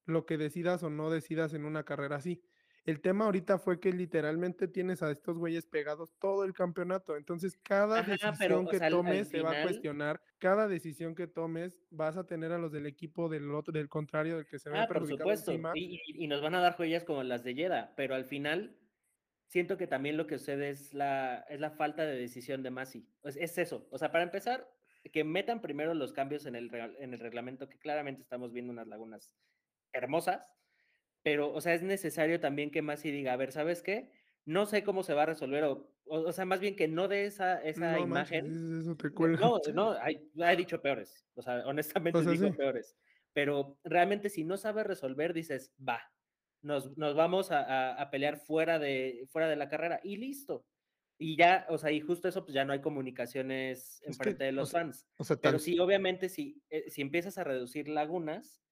[0.06, 2.42] lo que decidas o no decidas en una carrera así.
[2.84, 7.16] El tema ahorita fue que literalmente tienes a estos güeyes pegados todo el campeonato.
[7.16, 10.20] Entonces, cada Ajá, decisión que sea, tomes se va a cuestionar.
[10.38, 14.36] Cada decisión que tomes vas a tener a los del equipo del otro, del contrario,
[14.36, 15.52] del que se ve Ah, por supuesto.
[15.52, 15.72] encima.
[15.74, 18.76] Y, nos van a dar joyas como las de Yeda, pero al final
[19.48, 23.06] siento que también lo que sucede es la, es la falta de decisión de Masi.
[23.24, 23.88] Es, es eso.
[23.90, 24.66] O sea, para empezar,
[25.12, 28.86] que metan primero los cambios en el, en el reglamento, que claramente estamos viendo unas
[28.86, 29.34] lagunas
[29.92, 30.48] hermosas,
[31.22, 34.10] pero, o sea, es necesario también que Masi diga, a ver, ¿sabes qué?
[34.46, 37.26] No sé cómo se va a resolver, o, o, sea, más bien que no dé
[37.26, 38.44] esa, esa No manches, imagen.
[38.48, 39.40] dices eso te De- cuelga.
[39.40, 39.96] No, no,
[40.44, 41.26] ha dicho peores.
[41.34, 42.50] O sea, honestamente O sea, sí.
[42.56, 42.96] peores.
[43.32, 46.00] Pero realmente si no sabes resolver, dices, va,
[46.62, 50.66] nos, nos vamos a, a- a pelear fuera de, fuera de la carrera y listo.
[51.18, 54.24] Y ya, o sea, y justo eso, pues ya no hay comunicaciones en Es que,
[54.24, 55.06] frente de o los sea, fans.
[55.18, 58.62] O sea, Pero tan- sí, obviamente, si, eh, si empiezas a reducir lagunas,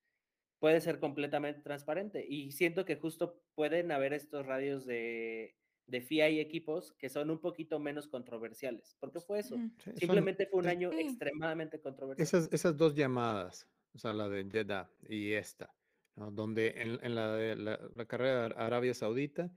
[0.59, 2.25] puede ser completamente transparente.
[2.29, 7.31] Y siento que justo pueden haber estos radios de, de FIA y equipos que son
[7.31, 8.97] un poquito menos controversiales.
[9.01, 9.55] Porque fue eso.
[9.57, 11.01] Son Simplemente fue un año Sí.
[11.01, 12.25] extremadamente controversial.
[12.25, 15.75] esas, esas dos llamadas, o sea, la de Jeddah y esta,
[16.17, 16.31] ¿no?
[16.31, 19.53] donde en, en la, de la, la carrera de Arabia Saudita,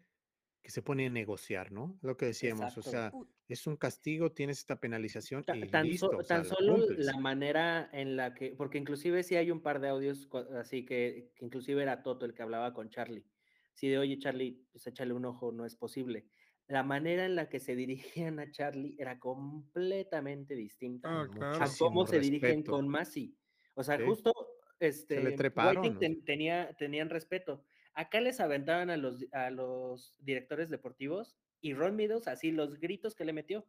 [0.63, 1.97] que se pone a negociar, ¿no?
[2.02, 2.91] Lo que decíamos, o Exacto.
[2.91, 6.38] sea, U- es un castigo, tienes esta penalización Ta- y tan, so- listo, o sea,
[6.41, 7.06] tan lo solo cumples.
[7.06, 11.32] la manera en la que, porque inclusive sí hay un par de audios así que,
[11.36, 13.26] que inclusive era Toto el que hablaba con Charlie.
[13.74, 16.28] Sí, de oye Charlie, pues échale un ojo, no es posible.
[16.67, 17.76] La manera en la que se
[18.30, 21.56] dirigían a Charlie era completamente distinta Ah, claro.
[21.56, 22.71] a muchísimo cómo se dirigen respeto.
[22.71, 23.36] con Masi.
[23.74, 24.04] O sea, Sí.
[24.06, 24.34] justo
[24.80, 27.65] este, Whiting treparon, ten- tenía, tenían respeto.
[27.93, 33.15] Acá les aventaban a los, a los directores deportivos y Ron Meadows así los gritos
[33.15, 33.65] que le metió.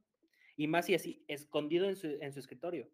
[0.56, 2.88] Y Masi así, escondido en su, en su escritorio.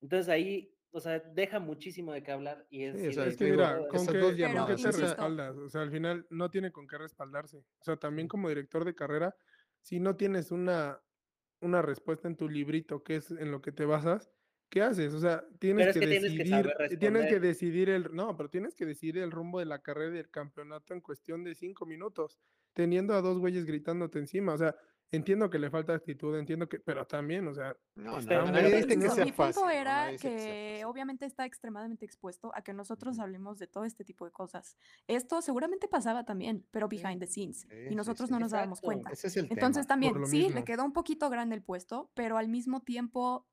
[0.00, 2.66] Entonces ahí, o sea, deja muchísimo de qué hablar.
[2.70, 5.56] Y es, Sí, y o sea, Es que digo, mira, con dos te respaldas.
[5.56, 7.58] O sea, al final no tiene con qué respaldarse.
[7.58, 9.36] O sea, también como director de carrera,
[9.82, 11.00] si no tienes una,
[11.60, 14.32] una respuesta en tu librito, que es en lo que te basas,
[14.70, 15.12] ¿qué haces?
[15.14, 18.36] O sea, tienes Pero es que, que tienes que decidir, tienes que decidir el, no,
[18.36, 21.54] pero tienes que decidir el rumbo de la carrera y del campeonato en cuestión de
[21.54, 22.38] cinco minutos,
[22.72, 24.54] teniendo a dos güeyes gritándote encima.
[24.54, 24.74] O sea,
[25.12, 28.66] entiendo que le falta actitud, entiendo que, pero también, o sea, No, Está no, bien,
[28.66, 29.12] dice que ¿no?
[29.12, 29.54] sea Mi fácil.
[29.54, 29.70] punto ¿no?
[29.72, 30.84] era que fácil.
[30.84, 34.76] obviamente está extremadamente expuesto a que nosotros hablemos de todo este tipo de cosas.
[35.08, 36.96] Esto seguramente pasaba también, pero Sí.
[36.96, 38.32] behind the scenes, Sí, y sí, nosotros sí.
[38.32, 39.10] no nos dábamos cuenta.
[39.10, 39.94] Ese es el Entonces tema.
[39.94, 40.64] también, sí, le mismo.
[40.64, 43.48] quedó un poquito grande el puesto, pero al mismo tiempo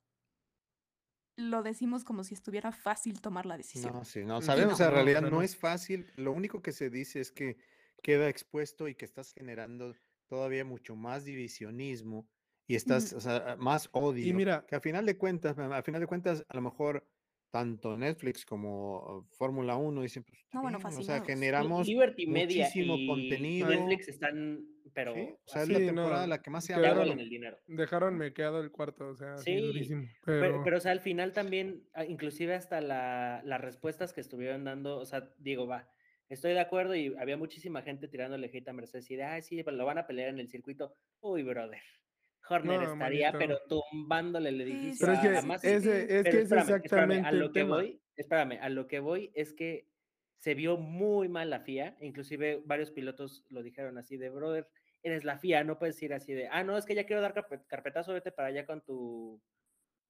[1.38, 3.93] lo decimos como si estuviera fácil tomar la decisión.
[3.93, 6.12] No, sí, no, Sí, sabemos, o sea, en no, realidad no es fácil.
[6.15, 7.58] Lo único que se dice es que
[8.02, 9.93] queda expuesto y que estás generando
[10.28, 12.28] todavía mucho más divisionismo
[12.65, 14.34] y estás, o sea, más odio.
[14.34, 17.08] mira- que a final de cuentas, a final de cuentas, a lo mejor
[17.49, 22.95] tanto Netflix como Fórmula 1 dicen, pues, No, bueno, o sea, generamos Liberty Media muchísimo
[22.97, 23.69] y contenido.
[23.69, 26.73] Netflix están, pero Sí, o sea, es la temporada no, en la que más se
[26.73, 26.88] habla.
[26.89, 27.57] Quedaron- huelen el dinero.
[27.67, 30.03] dejaron mequeado el cuarto, o sea, Sí, durísimo.
[30.25, 34.21] Pero, Pero, pero, o sea, al final también, ah, inclusive hasta la- las respuestas que
[34.21, 35.89] estuvieron dando, o sea, digo, va,
[36.29, 39.63] estoy de acuerdo y había muchísima gente tirándole hate a Mercedes y de, ay, sí,
[39.63, 40.93] pero lo van a pelear en el circuito.
[41.21, 41.79] Uy, brother,
[42.49, 43.57] Horner No, estaría, manito.
[43.67, 46.69] pero tumbándole el Sí, edificio pero es que a, ese, es Pero que es espérame,
[46.69, 47.75] espérame, exactamente a el lo que tema.
[47.75, 49.88] voy, espérame, a lo que voy es que
[50.39, 54.69] se vio muy mal la FIA, inclusive varios pilotos lo dijeron así de, brother,
[55.04, 57.33] eres la FIA, no puedes ir así de, ah, no, es que ya quiero dar
[57.33, 59.41] carpe- carpetazo, vete para allá con tu,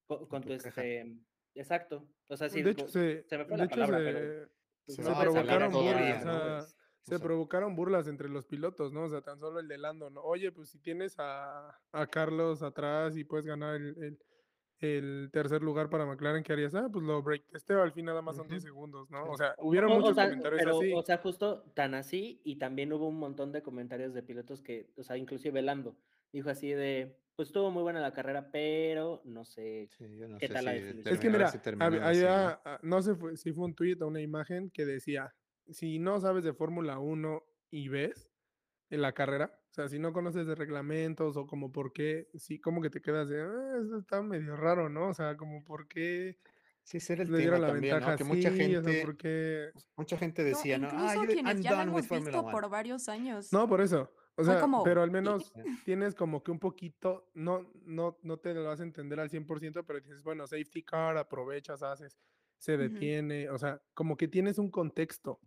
[0.06, 1.06] con, con tu este,
[1.56, 4.46] exacto, o sea, sí, de hecho, se, se me fue la palabra, se, pero
[4.86, 9.04] se se va a provocaron burlas, O se sea, provocaron burlas entre los pilotos, ¿no?
[9.04, 10.22] O sea, tan solo el de Lando, ¿no?
[10.22, 14.20] Oye, pues si tienes a, a Carlos atrás y puedes ganar el, el-
[14.80, 16.76] el tercer lugar para McLaren, ¿qué harías?
[16.76, 18.64] Ah, pues lo break testeo, al fin nada más son 10 Ujú.
[18.64, 19.32] segundos, ¿no?
[19.32, 20.94] O sea, hubieron O- o muchos sea, comentarios pero, así.
[20.94, 24.92] O sea, justo tan así, y también hubo un montón de comentarios de pilotos que,
[24.98, 25.98] o sea, inclusive Lando,
[26.32, 30.40] dijo así de, pues estuvo muy buena la carrera, pero no sé Sí, yo no
[30.40, 31.14] qué sé tal la si definición.
[31.14, 31.58] Es que mira, si
[32.00, 32.26] así,
[32.82, 33.02] ¿no?
[33.02, 35.34] sé fue- si fue un tweet o una imagen que decía,
[35.70, 38.32] si no sabes de Fórmula 1 y ves
[38.90, 42.60] en la carrera, o sea, si no conoces de reglamentos o como por qué, sí,
[42.60, 45.10] como que te quedas de, "Ah, eso está medio raro, ¿no?
[45.10, 46.38] O sea, como por qué
[46.84, 48.18] Sí, ese era el tema la también, ventaja ¿no?
[48.18, 49.72] Que mucha así, o sea, gente, por qué...
[49.98, 50.88] mucha gente No, decía, ¿no?
[50.90, 52.52] Ah, incluso yo, quienes ya lo hemos Formula visto One.
[52.54, 53.52] por varios años.
[53.52, 54.10] No, por eso.
[54.38, 55.52] O sea, como- pero al menos
[55.84, 59.84] tienes como que un poquito, no, no, no te lo vas a entender al 100%,
[59.86, 62.18] pero dices, bueno, safety car, aprovechas, haces,
[62.58, 65.42] se detiene, o sea, como que tienes un contexto.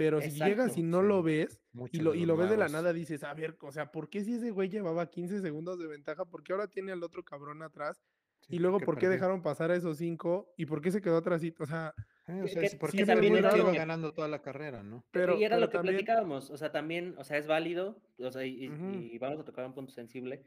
[0.00, 1.60] Pero si llegas y no lo ves
[1.92, 4.24] y lo, y lo ves de la nada, dices, a ver, o sea, ¿por qué
[4.24, 6.24] si ese güey llevaba 15 segundos de ventaja?
[6.24, 8.02] ¿Por qué ahora tiene al otro cabrón atrás?
[8.40, 9.16] Sí, y luego, porque ¿por qué perdió.
[9.16, 10.54] dejaron pasar a esos cinco?
[10.56, 11.42] ¿Y por qué se quedó atrás?
[11.58, 11.92] O sea,
[12.28, 14.40] Eh, o sea, que- sí, ¿por sí qué fue también era lo ganando toda la
[14.40, 15.04] carrera, no?
[15.10, 18.00] pero, y era pero lo que también, platicábamos, o sea, también, o sea, es válido,
[18.20, 20.44] o sea, y vamos a tocar un punto sensible,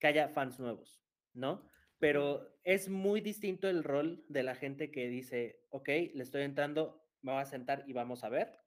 [0.00, 1.00] que haya fans nuevos,
[1.32, 1.70] ¿no?
[2.00, 7.06] Pero es muy distinto el rol de la gente que dice, ok, le estoy entrando,
[7.22, 8.65] me voy a sentar y vamos a ver.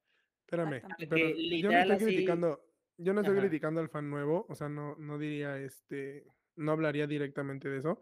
[0.49, 2.65] Espérame, pero yo no estoy así- criticando,
[2.97, 3.41] yo no estoy Ajá.
[3.47, 6.25] criticando al fan nuevo, o sea, no, no diría, este,
[6.55, 8.01] no hablaría directamente de eso.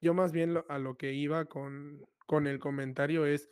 [0.00, 3.50] Yo más bien lo- a lo que iba con, con el comentario es,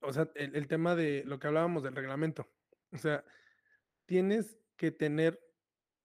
[0.00, 2.48] o sea, el, el tema de lo que hablábamos del reglamento.
[2.92, 3.24] O sea,
[4.06, 5.40] tienes que tener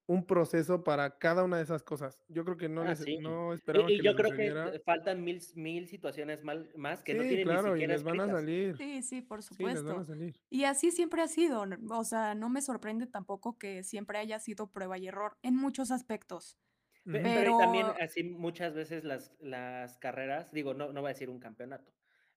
[0.07, 2.21] un proceso para cada una de esas cosas.
[2.27, 3.17] Yo creo que no, Ah, les, sí.
[3.17, 4.71] no Y, esperaban y que yo creo que sucediera.
[4.85, 8.03] faltan mil, mil situaciones mal- más que no Sí, tienen claro, ni y siquiera les
[8.03, 8.77] van a salir.
[8.77, 10.01] Sí, sí, por Sí, les van supuesto.
[10.01, 10.39] a salir.
[10.49, 11.65] Y así siempre ha sido.
[11.89, 15.89] O sea, no me sorprende tampoco que siempre haya sido prueba y error en muchos
[15.91, 16.57] aspectos.
[17.03, 21.13] Pero, y también Pero- así muchas veces las, las carreras, digo, no, no voy a
[21.13, 21.93] decir un campeonato,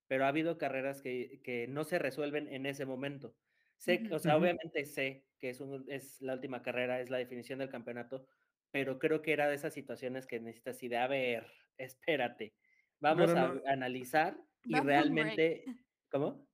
[0.07, 3.35] pero ha habido carreras que, que no se resuelven en ese momento.
[3.79, 7.61] Sé, o sea, obviamente sé que es, un- es la última carrera, es la definición
[7.61, 8.27] del campeonato,
[8.73, 11.47] pero creo que era de esas situaciones que necesitas así de, a ver,
[11.79, 12.55] espérate,
[13.01, 15.65] vamos a no- analizar y realmente,
[16.11, 16.47] ¿cómo?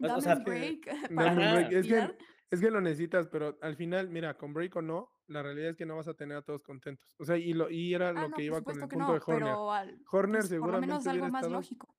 [0.00, 1.68] O- sea, break para.
[1.70, 2.16] Es que,
[2.50, 5.76] es que lo necesitas, pero al final, mira, con break o no, la realidad es
[5.76, 7.14] que no vas a tener a todos contentos.
[7.18, 9.12] O sea, y, lo, y era Ah, lo no, que iba con el punto no,
[9.14, 9.38] de Horner.
[9.40, 11.94] pero al- Horner pues, por lo seguramente menos algo más estado- lógico.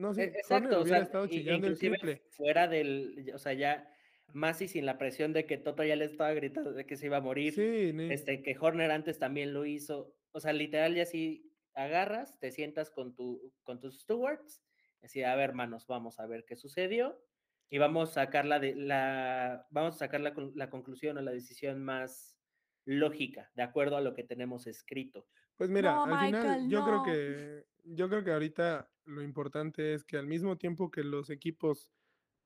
[0.00, 2.22] No, sí, E- Exacto, o hubiera sea, estado chillando el triple.
[2.30, 3.92] fuera del, o sea, ya
[4.32, 7.06] más y sin la presión de que Toto ya le estaba gritando de que se
[7.06, 10.94] iba a morir, Sí, ni- este, que Horner antes también lo hizo, o sea, literal
[10.94, 14.64] ya si agarras, te sientas con, tu, con tus stewards,
[15.02, 17.24] así, a ver, hermanos, vamos a ver qué sucedió
[17.68, 21.32] y vamos a sacar la, de, la, vamos a sacar la, la conclusión o la
[21.32, 22.38] decisión más
[22.84, 25.28] lógica, de acuerdo a lo que tenemos escrito.
[25.60, 30.04] Pues mira, No, al final yo creo que yo creo que ahorita lo importante es
[30.04, 31.90] que al mismo tiempo que los equipos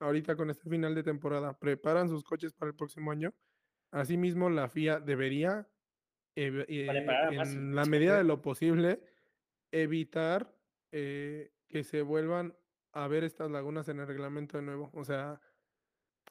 [0.01, 3.33] ahorita con este final de temporada preparan sus coches para el próximo año,
[3.93, 5.69] asimismo la FIA debería
[6.35, 6.91] eh,
[7.37, 8.27] más en la medida de güey.
[8.27, 9.01] lo posible
[9.71, 10.53] evitar
[10.91, 12.57] eh, que se vuelvan
[12.91, 15.41] a ver estas lagunas en el reglamento de nuevo, o sea,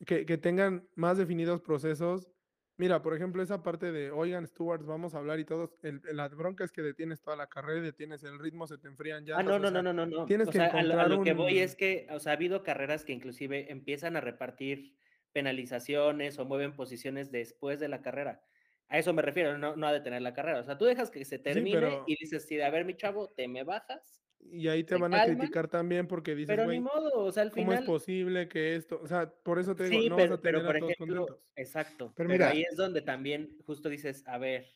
[0.05, 2.29] que, que tengan más definidos procesos.
[2.77, 6.27] Mira, por ejemplo, esa parte de, oigan, stewards, vamos a hablar y todos, el, la
[6.29, 9.37] bronca es que detienes toda la carrera detienes el ritmo, se te enfrían ya.
[9.37, 10.23] Ah, no, no, no, no, no, no.
[10.23, 12.31] tienes o que sea, a lo, a encontrar lo que voy es que, o sea,
[12.31, 14.95] ha habido carreras que inclusive empiezan a repartir
[15.33, 18.43] penalizaciones o mueven posiciones después de la carrera.
[18.89, 20.59] A eso me refiero, no, no a detener la carrera.
[20.59, 23.29] O sea, tú dejas que se termine pero- y dices, sí, a ver, mi chavo,
[23.29, 26.79] te me bajas, Y ahí te van a calman, criticar también porque dices, pero ni
[26.79, 27.85] modo, o sea, al ¿cómo es final...
[27.85, 28.99] posible que esto?
[29.01, 30.79] O sea, por eso te digo, Sí, no pero, vas a pero tener por a
[30.79, 31.45] todos ejemplo, contentos.
[31.55, 32.13] exacto.
[32.15, 34.67] Pero Pero, mira- ahí es donde también justo dices, a ver,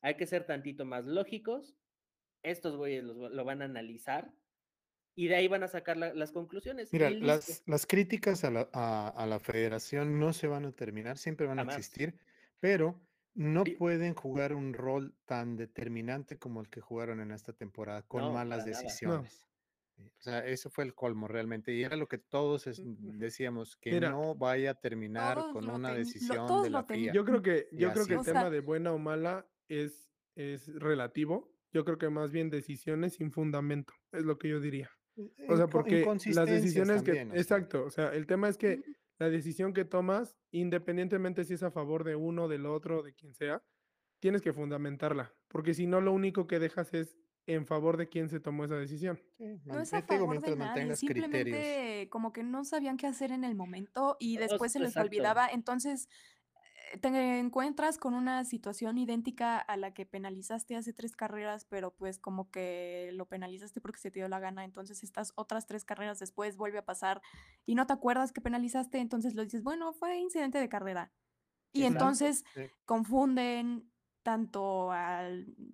[0.00, 1.76] hay que ser tantito más lógicos.
[2.42, 4.32] Estos güeyes va- lo van a analizar
[5.14, 6.92] y de ahí van a sacar la- las conclusiones.
[6.92, 11.18] Mira, las, las críticas a la, a, a la federación no se van a terminar,
[11.18, 11.76] siempre van a Jamás.
[11.76, 12.14] existir,
[12.60, 13.00] pero
[13.38, 18.22] no pueden jugar un rol tan determinante como el que jugaron en esta temporada, con
[18.22, 18.60] No, malas.
[18.60, 18.64] No.
[18.66, 19.46] decisiones.
[19.96, 23.76] Eh, O sea, eso fue el colmo realmente, y era lo que todos es- decíamos,
[23.76, 27.12] que mira, no vaya a terminar con una lo- decisión de la FIA.
[27.12, 28.18] Yo creo que, yo creo que el.
[28.20, 31.52] O tema sea- de buena o mala es, es relativo.
[31.72, 34.90] Yo creo que más bien decisiones sin fundamento, es lo que yo diría.
[35.48, 37.12] O sea, porque las decisiones que...
[37.12, 37.40] también, o sea.
[37.40, 38.82] Exacto, o sea, el tema es que.
[39.18, 43.34] La decisión que tomas, independientemente si es a favor de uno, del otro, de quien
[43.34, 43.62] sea,
[44.20, 47.16] tienes que fundamentarla, porque si no, lo único que dejas es
[47.46, 49.20] en favor de quien se tomó esa decisión.
[49.38, 51.56] Sí, No es a favor de nadie, mantengas criterios.
[51.56, 55.06] simplemente como que no sabían qué hacer en el momento y después se les exacto.
[55.06, 55.48] olvidaba.
[55.48, 56.08] Entonces
[57.00, 62.18] te encuentras con una situación idéntica a la que penalizaste hace tres carreras, pero pues
[62.18, 64.64] como que lo penalizaste porque se te dio la gana.
[64.64, 67.20] Entonces estas otras tres carreras después vuelve a pasar
[67.66, 71.12] y no te acuerdas que penalizaste, entonces lo dices, bueno, fue incidente de carrera.
[71.72, 72.04] Y Exacto.
[72.04, 72.62] entonces Sí.
[72.84, 73.90] confunden,
[74.22, 75.28] tanto a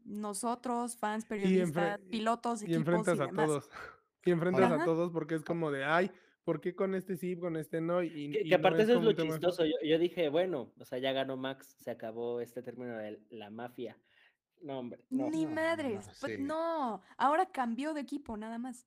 [0.04, 3.46] nosotros, fans, Y, periodistas, enfre- pilotos, y equipos enfrentas y a demás.
[3.46, 3.70] todos.
[4.26, 4.82] Y enfrentas Ajá.
[4.82, 6.10] a todos porque es como de, ay,
[6.44, 8.02] ¿por qué con este sí, con este no?
[8.02, 9.64] Y, Que, y que no aparte es eso es lo chistoso.
[9.64, 13.50] Yo, yo dije, bueno, o sea, ya ganó Max, se acabó este término de la
[13.50, 13.98] mafia.
[14.62, 15.30] No, hombre, no.
[15.30, 16.42] Ni No, no, madres, no, pues sí.
[16.42, 18.86] no, ahora cambió de equipo nada más.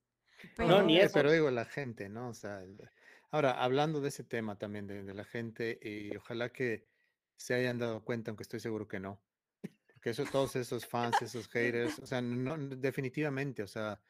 [0.58, 1.14] No, ni Eh, eso.
[1.14, 2.28] Pero digo, la gente, ¿no?
[2.30, 2.78] O sea, el-
[3.30, 6.86] ahora, hablando de ese tema también de, de la gente, y ojalá que
[7.36, 9.20] se hayan dado cuenta, aunque estoy seguro que no,
[9.92, 14.00] porque eso, todos esos fans, esos haters, o sea, no, no, definitivamente, o sea,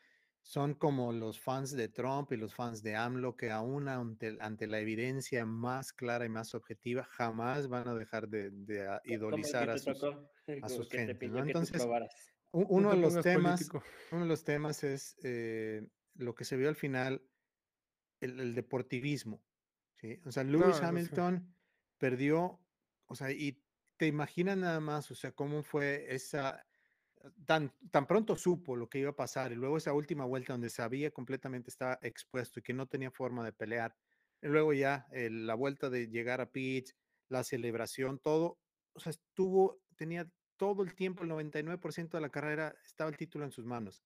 [0.43, 4.67] son como los fans de Trump y los fans de AMLO que aún ante, ante
[4.67, 9.69] la evidencia más clara y más objetiva, jamás van a dejar de, a- que idolizar
[9.71, 9.99] a sus...
[10.01, 11.45] como sus que te gentes, pidió ¿no?
[11.47, 11.83] que tú Entonces,
[12.53, 13.83] Uno de los temas político.
[14.13, 17.29] uno de los temas es eh, lo que se vio al final,
[18.21, 19.45] el, el deportivismo.
[19.97, 20.21] ¿sí?
[20.25, 20.81] O sea, Lewis.
[20.81, 21.55] Hamilton
[21.99, 22.65] perdió,
[23.07, 23.65] o sea, y
[23.99, 26.68] te imaginas nada más, o sea, cómo fue esa,
[27.47, 30.71] tan, tan pronto supo lo que iba a pasar y luego esa última vuelta donde
[30.71, 33.97] sabía completamente estaba expuesto y que no tenía forma de pelear.
[34.43, 36.95] Y luego ya eh, la vuelta de llegar a pits,
[37.29, 38.61] la celebración, todo,
[38.95, 43.45] o sea, estuvo, tenía todo el tiempo, el 99% de la carrera, estaba el título
[43.45, 44.05] en sus manos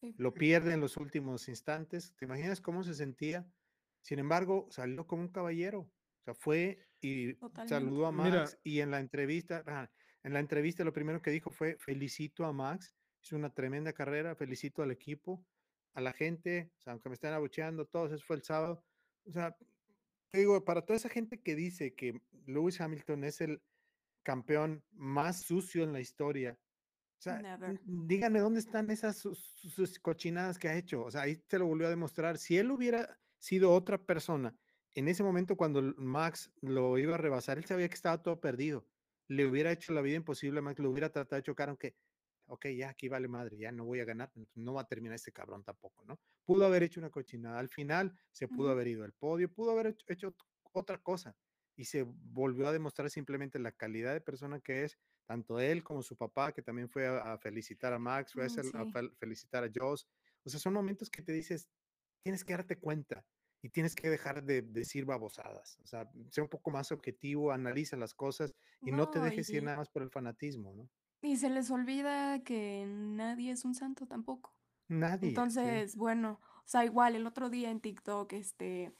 [0.00, 0.14] Sí.
[0.16, 2.14] lo pierde en los últimos instantes.
[2.16, 3.50] ¿Te imaginas cómo se sentía?
[4.02, 5.80] Sin embargo, salió como un caballero.
[5.80, 7.64] O sea, fue y Totalmente.
[7.64, 8.42] saludó a Mira.
[8.44, 9.62] Max y en la entrevista,
[10.24, 14.34] en la entrevista lo primero que dijo fue felicito a Max, hizo una tremenda carrera,
[14.34, 15.44] felicito al equipo,
[15.94, 18.84] a la gente, o sea, aunque me estén abucheando, todos, eso fue el sábado.
[19.26, 19.56] O sea,
[20.30, 23.62] te digo, para toda esa gente que dice que Lewis Hamilton es el
[24.22, 26.58] campeón más sucio en la historia,
[27.18, 27.80] o sea, Never.
[27.84, 31.04] díganme dónde están esas sus, sus- cochinadas que ha hecho.
[31.04, 32.36] O sea, ahí te lo volvió a demostrar.
[32.36, 34.56] Si él hubiera sido otra persona
[34.94, 38.88] en ese momento cuando Max lo iba a rebasar, él sabía que estaba todo perdido.
[39.32, 41.96] Le hubiera hecho la vida imposible a Max, lo hubiera tratado de chocar, aunque,
[42.46, 45.14] ok, ya aquí vale madre, ya no voy a ganar, entonces no va a terminar
[45.16, 46.20] este cabrón tampoco, ¿no?
[46.44, 47.58] Pudo haber hecho una cochinada.
[47.58, 51.36] Al final se pudo haber ido al podio, pudo haber hecho, hecho ot- otra cosa.
[51.76, 56.02] Y se volvió a demostrar simplemente la calidad de persona que es, tanto él como
[56.02, 58.84] su papá, que también fue a, a felicitar a Max, fue a, Mm, hacer- a
[58.84, 58.86] sí.
[58.86, 60.06] fel- felicitar a Joss.
[60.44, 61.70] O sea, son momentos que te dices,
[62.22, 63.26] tienes que darte cuenta
[63.62, 65.78] y tienes que dejar de decir babosadas.
[65.82, 68.52] O sea, sea un poco más objetivo, analiza las cosas
[68.82, 70.90] y no, te dejes ir nada más por el fanatismo, ¿no?
[71.22, 74.52] Y se les olvida que nadie es un santo tampoco.
[74.88, 75.20] Nadie.
[75.20, 75.28] sí.
[75.28, 78.92] Entonces, bueno, o sea, igual el otro día en TikTok, este,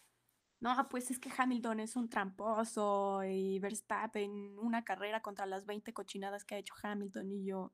[0.60, 5.92] no, pues es que Hamilton es un tramposo y Verstappen una carrera contra las 20
[5.92, 7.72] cochinadas que ha hecho Hamilton y yo,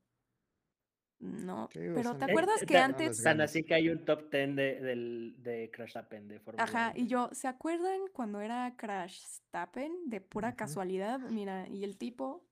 [1.21, 4.05] no, Sí, o pero ¿te Eh, acuerdas eh, que antes, Tan así que hay un
[4.05, 7.05] top 10 de, del, de Crash Tappen de Fórmula ajá, 1.
[7.05, 11.21] y yo, ¿se acuerdan cuando era Crash Stappen de pura casualidad?
[11.31, 12.49] Mira, y el tipo,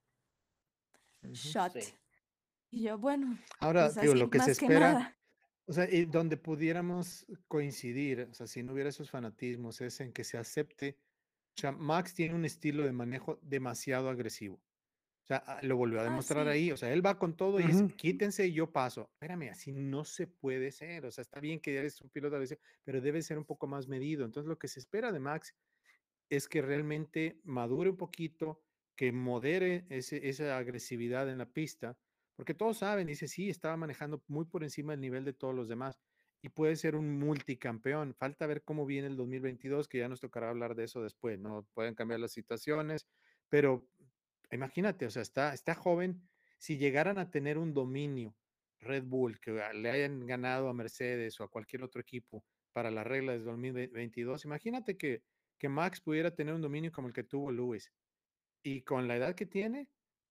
[1.32, 1.78] shot.
[1.80, 1.94] Sí.
[2.70, 5.18] Y yo, bueno, Ahora, pues digo, así, lo que se más que espera, nada.
[5.66, 10.12] o sea, y donde pudiéramos coincidir, o sea, si no hubiera esos fanatismos, es en
[10.12, 10.98] que se acepte,
[11.56, 14.62] o sea, Max tiene un estilo de manejo demasiado agresivo.
[15.26, 16.46] O sea, ah, lo volvió a Ah, demostrar sí.
[16.48, 17.90] ahí, o sea, él va con todo y Ujú.
[17.96, 19.10] quítense y yo paso.
[19.14, 22.38] Espérame, así no se puede ser, o sea, está bien que eres un piloto,
[22.84, 24.24] pero debe ser un poco más medido.
[24.24, 25.56] Entonces, lo que se espera de Max
[26.30, 28.62] es que realmente madure un poquito,
[28.96, 31.98] que modere ese- esa agresividad en la pista,
[32.34, 35.68] porque todos saben, dice, sí, estaba manejando muy por encima del nivel de todos los
[35.68, 36.00] demás
[36.42, 38.14] y puede ser un multicampeón.
[38.14, 41.66] Falta ver cómo viene el 2022, que ya nos tocará hablar de eso después, ¿no?
[41.74, 43.06] Pueden cambiar las situaciones,
[43.48, 43.88] pero
[44.50, 46.22] imagínate, o sea, está, está joven,
[46.58, 48.36] si llegaran a tener un dominio
[48.80, 53.06] Red Bull, que le hayan ganado a Mercedes o a cualquier otro equipo para las
[53.06, 55.22] reglas del 2022, imagínate que,
[55.58, 57.92] que Max pudiera tener un dominio como el que tuvo Lewis.
[58.62, 59.88] Y con la edad que tiene,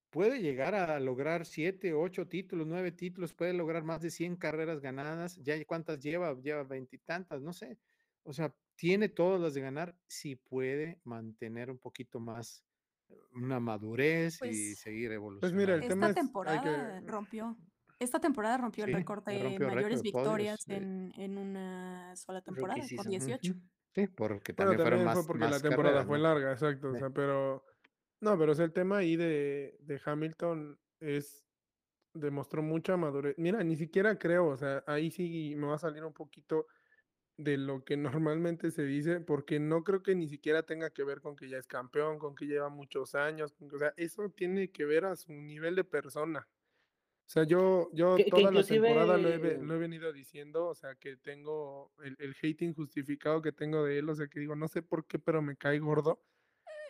[0.10, 4.80] puede llegar a lograr siete, ocho títulos, nueve títulos, puede lograr más de 100 carreras
[4.80, 5.38] ganadas.
[5.44, 7.80] Ya cuántas lleva, lleva veintitantas, no sé.
[8.24, 12.64] O sea, tiene todas las de ganar si puede mantener un poquito más
[13.34, 15.58] una madurez y Pues- seguir Pues evolucionando.
[15.58, 16.62] mira, el Esta tema es, temporada
[17.02, 17.58] que, rompió.
[18.00, 21.12] Esta temporada rompió el Sí, récord de rompió récord mayores de podios, victorias de- en,
[21.18, 23.10] en una sola temporada, con season.
[23.10, 23.52] 18.
[23.52, 23.62] Ujú.
[23.96, 26.24] Sí, porque bueno, también fueron también más, fue porque la más temporada carreras, fue ¿no?
[26.24, 27.00] larga, exacto, o Sí.
[27.00, 27.64] sea, pero,
[28.20, 31.46] no, pero o sea, el tema ahí de, de Hamilton es,
[32.14, 33.36] demostró mucha madurez.
[33.38, 36.68] Mira, ni siquiera creo, o sea, ahí sí me va a salir un poquito
[37.38, 41.20] de lo que normalmente se dice, porque no creo que ni siquiera tenga que ver
[41.22, 44.72] con que ya es campeón, con que lleva muchos años, que- o sea, eso tiene
[44.72, 46.48] que ver a su nivel de persona.
[47.28, 50.68] O sea, yo, yo Que- que toda la temporada lo he, lo he venido diciendo,
[50.68, 54.40] o sea, que tengo el, el hate injustificado que tengo de él, o sea, que
[54.40, 56.24] digo, no sé por qué, pero me cae gordo.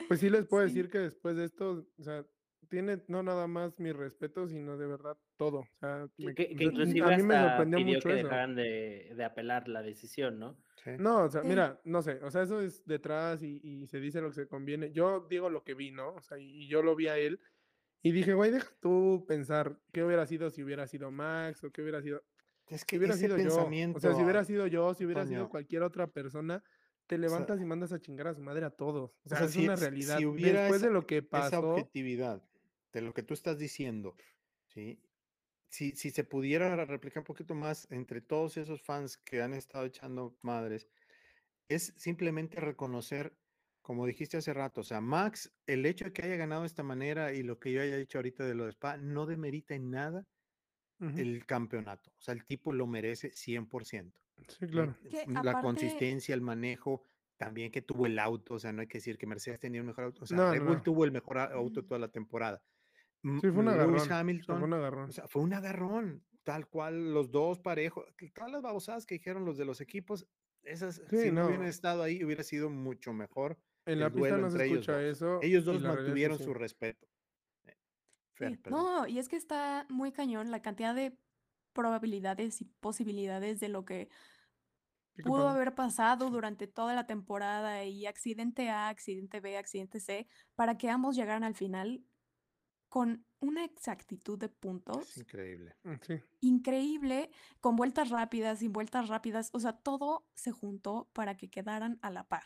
[0.10, 0.74] Pues sí les puedo Sí.
[0.76, 2.26] decir que después de esto, o sea,
[2.70, 5.60] tiene no nada más mi respeto, sino de verdad todo.
[5.60, 8.24] O sea, Que, me- que- inclusive a mí me sorprendió pidió mucho que eso.
[8.28, 10.58] dejaran de, de apelar la decisión, ¿no?
[10.84, 10.92] Sí.
[11.00, 11.48] No, o sea, Sí.
[11.48, 14.48] mira, no sé, o sea, eso es detrás y, y se dice lo que se
[14.48, 14.92] conviene.
[14.92, 16.14] Yo digo lo que vi, ¿no?
[16.16, 17.40] O sea, y yo lo vi a él
[18.04, 21.82] y dije, güey, deja tú pensar qué hubiera sido si hubiera sido Max o qué
[21.82, 22.24] hubiera sido,
[22.68, 23.44] Es si que hubiera ese sido yo.
[23.44, 26.64] O pensamiento, sea, si hubiera sido yo, si hubiera sido cualquier otra persona,
[27.08, 29.12] te levantas y mandas a chingar a su madre a todos.
[29.12, 30.18] O o sea, es si, una realidad.
[30.18, 32.44] si hubiera Después esa, de lo que esa pasó, objetividad
[32.96, 34.16] de lo que tú estás diciendo,
[34.68, 35.02] ¿sí?
[35.70, 39.86] Si, si se pudiera replicar un poquito más entre todos esos fans que han estado
[39.86, 40.88] echando madres,
[41.68, 43.36] es simplemente reconocer,
[43.82, 46.84] como dijiste hace rato, o sea, Max, el hecho de que haya ganado de esta
[46.84, 49.92] manera y lo que yo haya dicho ahorita de lo de Spa, no demerita en
[49.92, 50.26] nada
[51.02, 52.10] el campeonato.
[52.18, 54.14] O sea, el tipo lo merece 100%.
[54.48, 54.96] sí, claro.
[55.04, 57.04] Que La aparte- consistencia, el manejo,
[57.38, 59.88] también que tuvo el auto, o sea, no hay que decir que Mercedes tenía un
[59.88, 60.84] mejor auto, o sea, No, Red no, Bull no.
[60.84, 61.86] tuvo el mejor auto Mm.
[61.86, 62.62] toda la temporada.
[63.26, 64.12] M- Sí, fue un agarrón.
[64.12, 65.10] Hamilton, fue un agarrón.
[65.10, 69.46] o sea, fue un agarrón, tal cual, los dos parejos, todas las babosadas que dijeron
[69.46, 70.28] los de los equipos,
[70.64, 74.50] esas, Sí, si no, hubieran estado ahí, hubiera sido mucho mejor En la pista no
[74.50, 74.98] se ellos dos.
[75.02, 75.40] eso.
[75.42, 77.08] Ellos mantuvieron su respeto.
[77.66, 77.76] Eh,
[78.38, 78.46] Sí.
[78.70, 81.18] No, y es que está muy cañón la cantidad de
[81.74, 84.10] probabilidades y posibilidades de lo que
[85.24, 90.78] pudo haber pasado durante toda la temporada y accidente A, accidente B, accidente C, para
[90.78, 92.04] que ambos llegaran al final
[92.90, 95.76] con una exactitud de Es puntos increíble.
[95.84, 96.14] Mm, Sí.
[96.42, 97.30] increíble,
[97.60, 102.10] con vueltas rápidas, sin vueltas rápidas, o sea, todo se juntó para que quedaran a
[102.12, 102.44] la par.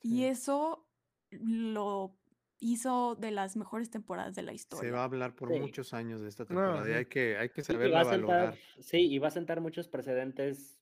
[0.00, 0.24] Y Sí.
[0.26, 0.86] eso
[1.30, 2.16] lo
[2.60, 4.92] hizo de las mejores temporadas de la Se historia.
[4.92, 5.58] va a hablar por Sí.
[5.58, 6.98] muchos años de esta No, temporada y sí.
[6.98, 8.58] hay que, hay que Y- y saberla sentar, valorar.
[8.78, 10.78] sí, y va a sentar muchos precedentes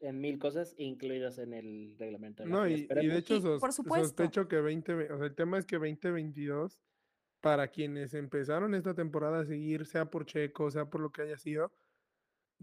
[0.00, 3.60] en mil cosas, incluidos en el reglamento de No, y, y de hecho Y, sos-
[3.60, 4.08] por supuesto.
[4.08, 6.80] sospecho que 20, ve- o sea, el tema es que 2022,
[7.44, 11.36] para quienes empezaron esta temporada a seguir, sea por Checo, sea por lo que haya
[11.36, 11.74] sido,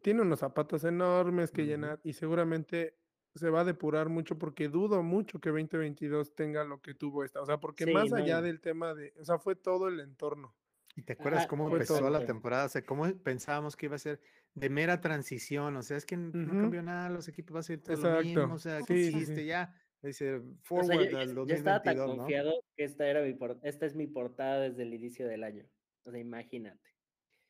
[0.01, 2.97] tiene unos zapatos enormes que llenar y seguramente
[3.35, 7.41] se va a depurar mucho porque dudo mucho que 2022 tenga lo que tuvo esta.
[7.41, 10.57] O sea, porque Sí, más allá del tema de, o sea, fue todo el entorno.
[10.95, 12.25] ¿Y te acuerdas Ajá, cómo empezó la todo.
[12.25, 12.65] temporada?
[12.65, 14.19] O sea, cómo pensábamos que iba a ser
[14.55, 15.77] de mera transición.
[15.77, 18.23] O sea, es que no cambió nada, los equipos va a ser todo lo Exacto.
[18.23, 18.53] mismo.
[18.55, 19.45] O sea, ¿qué sí, hiciste sí.
[19.45, 19.73] ya?
[20.03, 22.23] Dice, O sea, forward yo, al yo- yo estaba tan 2022, ¿no?
[22.23, 25.65] confiado que esta era mi por- esta es mi portada desde el inicio del año.
[26.05, 26.89] O sea, imagínate.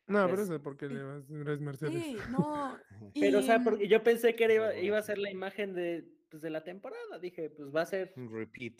[0.07, 1.93] No, pero Es- eso es porque le vas- eres Mercedes.
[2.03, 2.77] Sí, no.
[3.15, 5.73] Pero, o sea, y, porque yo pensé que era, iba, iba a ser la imagen
[5.73, 7.19] de, pues, de la temporada.
[7.19, 8.13] Dije, pues va a ser.
[8.17, 8.73] Un repeat.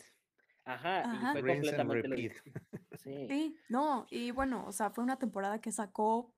[0.64, 1.32] Ajá, y Ajá.
[1.32, 2.36] fue Rinse completamente lo repeat.
[2.98, 3.26] Sí.
[3.28, 6.34] Sí, no, y bueno, o sea, fue una temporada que sacó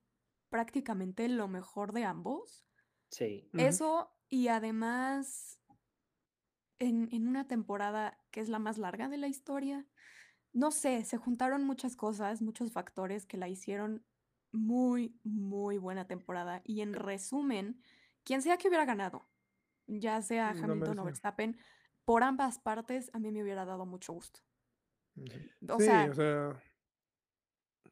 [0.49, 2.65] prácticamente lo mejor de ambos.
[3.11, 3.49] Sí.
[3.57, 5.59] Eso, y además,
[6.79, 9.85] en, en una temporada que es la más larga de la historia,
[10.53, 14.05] no sé, se juntaron muchas cosas, muchos factores que la hicieron
[14.53, 16.61] muy, muy buena temporada.
[16.63, 17.81] Y en resumen,
[18.23, 19.27] quien sea que hubiera ganado,
[19.85, 21.03] ya sea Lo Hamilton o.
[21.03, 21.57] Verstappen,
[22.05, 24.39] por ambas partes a mí me hubiera dado mucho gusto.
[25.69, 26.63] O sí, sea, o sea,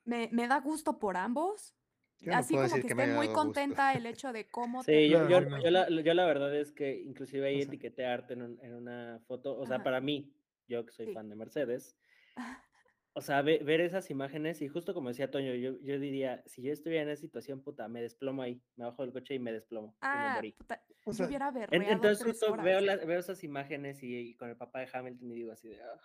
[0.06, 1.76] me, me da gusto por ambos.
[2.24, 3.34] Yo no Así como que que esté muy gusto.
[3.42, 5.62] contenta el hecho de cómo Sí, yo, No, yo, sí, no.
[5.62, 7.68] yo la, yo la verdad es que inclusive ahí O sea.
[7.68, 9.84] etiqueté arte en, un- en una foto, o sea, Ajá.
[9.84, 10.34] para mí,
[10.68, 11.14] yo que soy Sí.
[11.14, 11.98] fan de Mercedes,
[13.14, 16.62] o sea, ve- ver esas imágenes y justo como decía Toño, yo, yo diría, si
[16.62, 19.52] yo estuviera en esa situación, puta, me desplomo ahí, me bajo del coche y me
[19.52, 20.54] desplomo y me Ah, morí.
[20.54, 24.34] puta, O yo sea, hubiera En- entonces justo veo, las- veo esas imágenes y, y
[24.36, 26.00] con el papá de Hamilton y digo así de, "Ah".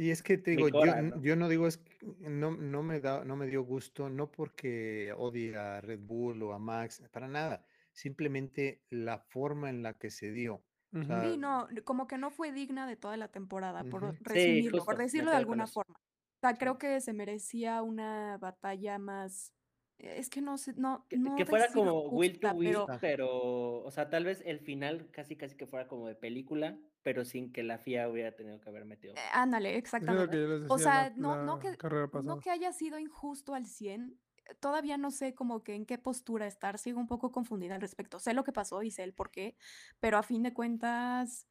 [0.00, 1.22] Y es que te digo, yo, ¿no?
[1.22, 5.12] yo no digo, es, que no, no, me da, no me dio gusto, no porque
[5.14, 10.08] odie a Red Bull o a Max, para nada, simplemente la forma en la que
[10.08, 10.54] se dio.
[10.54, 11.04] O ujú.
[11.04, 14.94] sea, Sí, no, como que no fue digna de toda la temporada, por resumirlo, por
[14.94, 15.94] justo, decirlo de alguna forma.
[15.98, 19.52] O sea, creo que se merecía una batalla más,
[19.98, 22.86] es que no sé, no, Que, no que fuera como will to justa, will, pero
[23.02, 27.24] pero, o sea, tal vez el final casi casi que fuera como de película, pero
[27.24, 29.14] sin que la FIA hubiera tenido que haber metido.
[29.14, 30.36] eh, ándale, exactamente.
[30.68, 31.68] O la, sea, no, no que,
[32.12, 35.98] no que haya sido injusto al 100, eh, todavía no sé como que en qué
[35.98, 38.18] postura estar, sigo un poco confundida al respecto.
[38.18, 39.56] Sé lo que pasó y sé el por qué,
[40.00, 41.48] pero a fin de cuentas,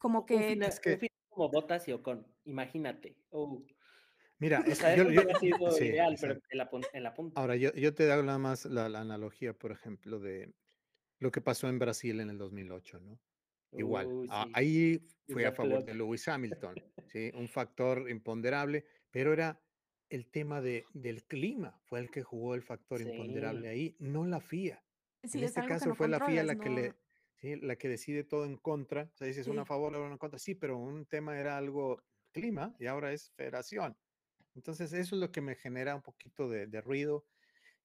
[0.00, 3.18] como Un que final, Es un que, final como Botas y Ocon, imagínate.
[3.30, 3.64] Oh,
[4.38, 7.40] mira, O es yo, eso yo- hubiera sido sí, ideal, pero la, en la punta.
[7.40, 10.54] Ahora, yo, yo te hago nada más la, la analogía, por ejemplo, de
[11.20, 13.20] lo que pasó en Brasil en el 2008, ¿no?
[13.72, 14.50] Igual, sí.
[14.54, 16.74] ahí fue a favor de Lewis Hamilton,
[17.06, 17.30] ¿sí?
[17.34, 19.60] Un factor imponderable, pero era
[20.08, 24.40] el tema de, del clima, fue el que jugó el factor imponderable ahí, no la
[24.40, 24.82] FIA.
[25.22, 26.94] sí En es este caso no fue la FIA la que le,
[27.36, 29.10] sí, la que decide todo en contra.
[29.14, 30.38] O sea, dices una a favor, otra en contra.
[30.38, 32.02] Sí, pero un tema era algo
[32.32, 33.96] clima y ahora es federación.
[34.54, 37.26] Entonces, eso es lo que me genera un poquito de, de ruido.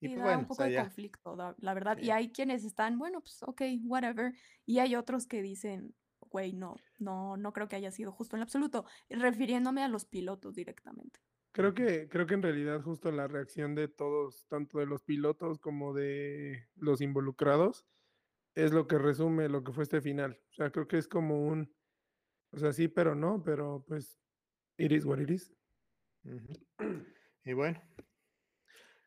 [0.04, 0.84] Y Sí, pues da bueno, un o poco sea, de ya.
[0.84, 1.98] conflicto, da- la verdad.
[1.98, 2.12] Y Sí.
[2.12, 4.34] hay quienes están, bueno, pues ok, whatever.
[4.66, 8.42] Y hay otros que dicen, güey, no, no, no creo que haya sido justo en
[8.42, 11.20] lo absoluto, refiriéndome a los pilotos directamente.
[11.54, 15.60] Creo que, creo que en realidad justo la reacción de todos, tanto de los pilotos
[15.60, 17.86] como de los involucrados,
[18.56, 20.42] es lo que resume lo que fue este final.
[20.50, 21.76] O sea, creo que es como un,
[22.52, 24.20] o sea, sí, pero no, pero pues,
[24.78, 25.54] it is what it is.
[26.24, 26.54] Ujú.
[27.46, 27.82] Y bueno,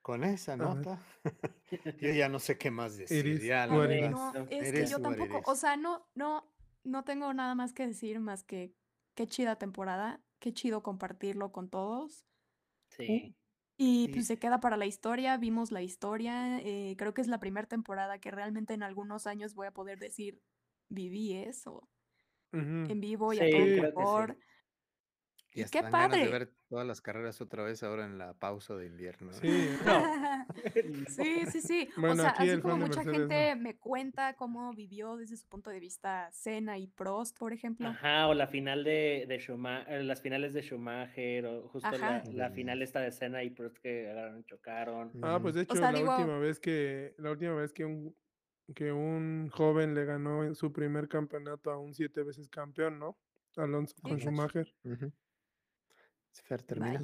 [0.07, 1.00] con esa nota,
[2.00, 3.26] yo ya no sé qué más decir.
[3.26, 3.66] is Ya.
[3.66, 6.44] No, es que yo tampoco, o sea, no, no,
[6.84, 8.72] no tengo nada más que decir más que
[9.16, 12.24] qué chida temporada, qué chido compartirlo con todos.
[12.88, 13.34] Sí.
[13.76, 17.26] Y Y- pues se queda para la historia, vimos la historia, eh, creo que es
[17.26, 20.40] la primera temporada que realmente en algunos años voy a poder decir,
[20.88, 21.90] viví eso
[22.52, 22.86] Ujú.
[22.92, 23.92] en vivo y Sí, a todo sí.
[23.92, 24.38] color.
[25.61, 26.30] Y hasta qué dan ganas de padre.
[26.38, 29.30] ver todas las carreras otra vez ahora en la pausa de invierno.
[29.32, 29.34] ¿eh?
[29.40, 29.78] Sí, ¿eh?
[30.86, 31.04] No.
[31.09, 31.88] Sí, sí, sí.
[31.96, 33.28] O Bueno, sea, aquí así el como mucha Mercedes no.
[33.28, 37.88] gente me cuenta cómo vivió desde su punto de vista Senna y Prost, por ejemplo.
[37.88, 41.88] Ajá, o la final de, de Schumacher, las finales de Schumacher, o justo
[42.32, 45.12] la, final esta de Senna y Prost que agarraron, chocaron.
[45.22, 48.14] Ah, pues de hecho, sea, la digo- última vez que, la última vez que un,
[48.74, 53.16] que un joven le ganó en su primer campeonato a un siete veces campeón, ¿no?
[53.57, 54.18] Alonso con.
[54.20, 54.74] Schumacher.
[54.84, 55.12] Ujú.
[56.43, 57.01] Fer, termina.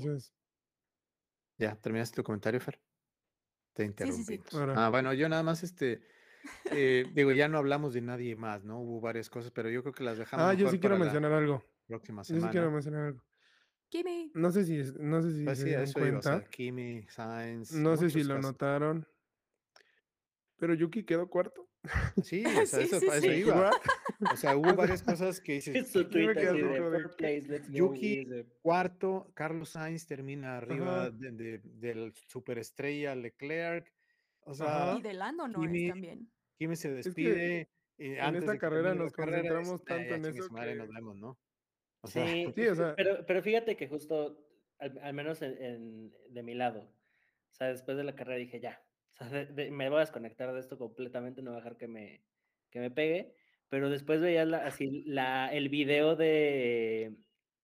[1.59, 2.80] Ya, ¿terminaste tu comentario, Fer?
[3.72, 4.35] Te sí, sí.
[4.35, 4.55] interrumpimos.
[4.76, 6.03] Ah, bueno, yo nada más, este,
[6.70, 8.80] eh, digo, ya no hablamos de nadie más, ¿no?
[8.80, 11.64] Hubo varias cosas, pero yo creo que las dejamos ah, yo sí quiero mencionar algo.
[11.87, 12.51] próxima Yo sí semana.
[12.51, 13.24] quiero mencionar algo.
[13.91, 14.30] Gimme.
[14.35, 16.51] No sé si, no sé si Pues se dieron eso iba, o sea, cuenta.
[16.51, 19.07] Kimi, Sainz, No sé si lo notaron.
[20.57, 21.68] Pero Yuki quedó cuarto.
[22.22, 23.28] Sí, o sea, Sí, eso, sí, eso sí.
[23.28, 23.70] iba.
[24.33, 26.78] O sea, hubo varias cosas que dices, Su Yo me tweet quedé así así de
[26.78, 28.47] como de, "Fourth place, let's go Yuki, easy".
[28.62, 31.11] cuarto, Carlos Sainz termina arriba Ajá.
[31.11, 33.93] de, de- del superestrella Leclerc.
[34.45, 34.97] O sea.
[34.99, 36.30] Y de Lando no Kimi- es también.
[36.59, 37.68] Kimi se que despide.
[37.99, 40.53] en esta de que carrera termine la nos carrera, dice, concentramos "Ah, tanto en eso
[40.53, 41.39] madre, que- nos vemos, ¿no?
[42.03, 44.39] O sea, Sí, Sí, o sea- pero, pero fíjate que justo,
[44.78, 48.61] al, al menos en, en- de mi lado, o sea, después de la carrera dije,
[48.61, 48.80] ya,
[49.29, 51.89] sea, de- de- me voy a desconectar de esto completamente, no voy a dejar que
[51.89, 52.23] me,
[52.70, 53.35] que me pegue,
[53.68, 57.14] pero después veías la, así la, el video de,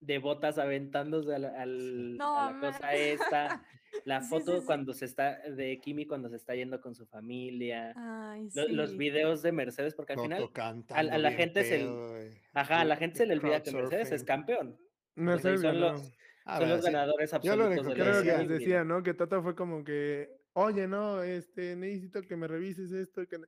[0.00, 3.62] de botas aventándose a la, al- No, a la cosa esta,
[4.04, 4.66] la Sí, sí, foto sí.
[4.66, 8.96] cuando se está, de Kimi cuando se está yendo con su familia, Ay, lo- los
[8.96, 12.28] videos de Mercedes, porque al final, cantando a la gente se- pedo, güey.
[12.54, 14.76] ajá, a la gente se le olvida que Mercedes es campeón.
[15.14, 16.12] Mercedes son los-
[16.50, 18.58] Ah, Son ganadores Yo lo absolutos único de que la Creo que decía- les vida.
[18.58, 19.02] decía, ¿no?
[19.02, 23.22] Que Tata fue como que, oye, no, este, necesito que me revises esto.
[23.22, 23.38] y Que...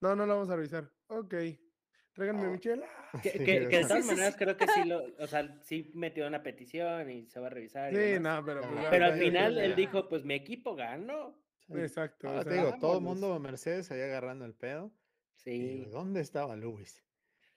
[0.00, 0.90] No, no lo vamos a revisar.
[1.08, 1.34] Ok,
[2.12, 2.50] tráiganme Oh.
[2.50, 2.86] mi chela.
[3.22, 4.38] Que, Sí, que- que de todas maneras sí.
[4.38, 7.92] creo que sí lo, o sea, sí metió una petición y se va a revisar.
[7.92, 8.60] y Sí, no, pero...
[8.62, 11.38] Pues, Pero al final él dijo, pues mi equipo ganó.
[11.66, 11.74] sí.
[11.78, 12.28] Exacto.
[12.28, 14.92] Ahora o te sea, digo, todo el mundo Mercedes ahí agarrando el pedo.
[15.44, 15.84] Y Sí.
[15.90, 17.02] ¿dónde estaba Luis?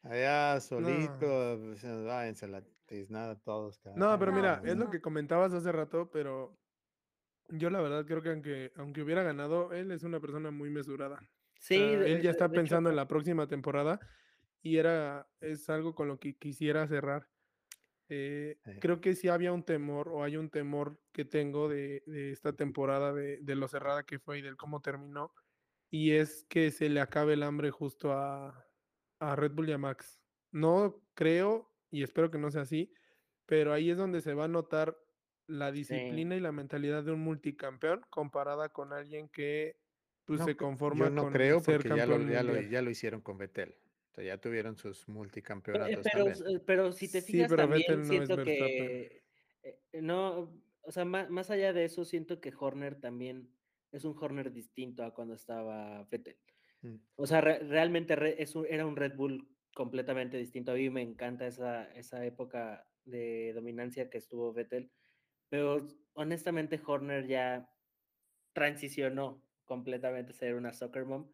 [0.04, 3.82] Allá solito, pues, váyanse a la tiznada todos.
[3.84, 4.92] No, carajo, pero No, mira, pues es lo no.
[4.92, 6.58] que comentabas hace rato, pero
[7.52, 11.20] yo la verdad creo que aunque, aunque hubiera ganado, él es una persona muy mesurada.
[11.60, 14.00] Sí, de- él ya está hecho, pensando en la próxima temporada
[14.62, 17.30] y era, es algo con lo que quisiera cerrar.
[18.10, 18.80] Eh, Sí.
[18.80, 22.54] Creo que sí había un temor o hay un temor que tengo de, de esta
[22.54, 25.34] temporada, de, de lo cerrada que fue y del cómo terminó,
[25.91, 28.66] y es que se le acabe el hambre justo a,
[29.20, 30.22] a Red Bull y a Max.
[30.52, 32.93] No creo y espero que no sea así,
[33.45, 34.97] pero ahí es donde se va a notar
[35.50, 39.78] la disciplina y la mentalidad de un multicampeón comparada con alguien que
[40.26, 42.43] pues, No se cre- conforma Yo no con creo ser porque ya lo, campeón ya,
[42.43, 43.76] lo, ya lo hicieron con Vettel.
[44.12, 46.32] O sea, ya tuvieron sus Pe- multicampeonatos Pero, también.
[46.56, 49.24] s- pero si te Sí, fijas pero también no siento que
[49.64, 53.50] eh, no, o sea, más, más allá de eso siento que Horner también
[53.91, 56.38] es un Horner distinto a cuando estaba Vettel.
[56.82, 56.95] Mm.
[57.16, 60.72] O sea, re- realmente re- es un- era un Red Bull completamente distinto.
[60.72, 64.91] A mí me encanta esa, esa época de dominancia que estuvo Vettel,
[65.50, 67.70] pero honestamente Horner ya
[68.54, 71.32] transicionó completamente a ser una soccer mom.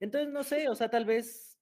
[0.00, 1.60] Entonces, no sé, o sea, tal vez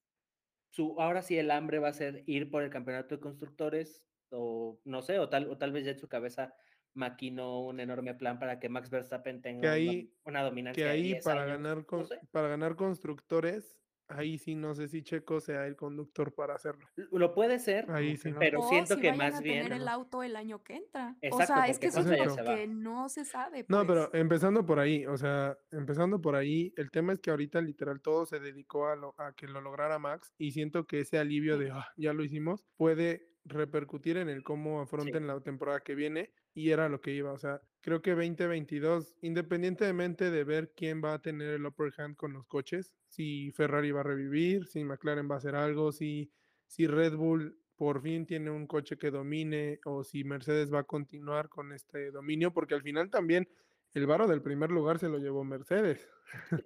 [0.71, 4.81] su, ahora sí el hambre va a ser ir por el campeonato de constructores, o
[4.85, 6.55] no sé, o tal, o tal vez ya en su cabeza
[6.95, 11.03] maquinó un enorme plan para que Max Verstappen tenga una- ahí- una, dominancia que ahí
[11.03, 12.21] 10 para años, ganar no con- sé.
[12.31, 13.81] para ganar constructores,
[14.11, 16.87] ahí sí no sé si Checo sea el conductor para hacerlo.
[17.13, 18.33] Lo puede ser, Ahí que sí.
[18.33, 18.39] no?
[18.39, 19.65] pero O siento si que vayan más a bien.
[19.65, 21.17] tener el auto el año que entra.
[21.23, 23.65] o Exacto, sea, es que eso es lo que no se sabe.
[23.69, 23.89] No, pues.
[24.09, 28.01] pero empezando por ahí, o sea, empezando por ahí, el tema es que ahorita literal
[28.03, 31.57] todo se dedicó a, lo- a que lo lograra Max y siento que ese alivio
[31.59, 36.33] de "Ah, ya lo hicimos puede repercutir en el cómo afronten la temporada que viene,
[36.53, 37.33] y era lo que iba.
[37.33, 42.17] O sea, creo que 2022, independientemente de ver quién va a tener el upper hand
[42.17, 46.31] con los coches, si Ferrari va a revivir, si McLaren va a hacer algo, si,
[46.67, 50.85] si Red Bull por fin tiene un coche que domine o si Mercedes va a
[50.85, 53.49] continuar con este dominio, porque al final también
[53.95, 56.07] el varo del primer lugar se lo llevó Mercedes.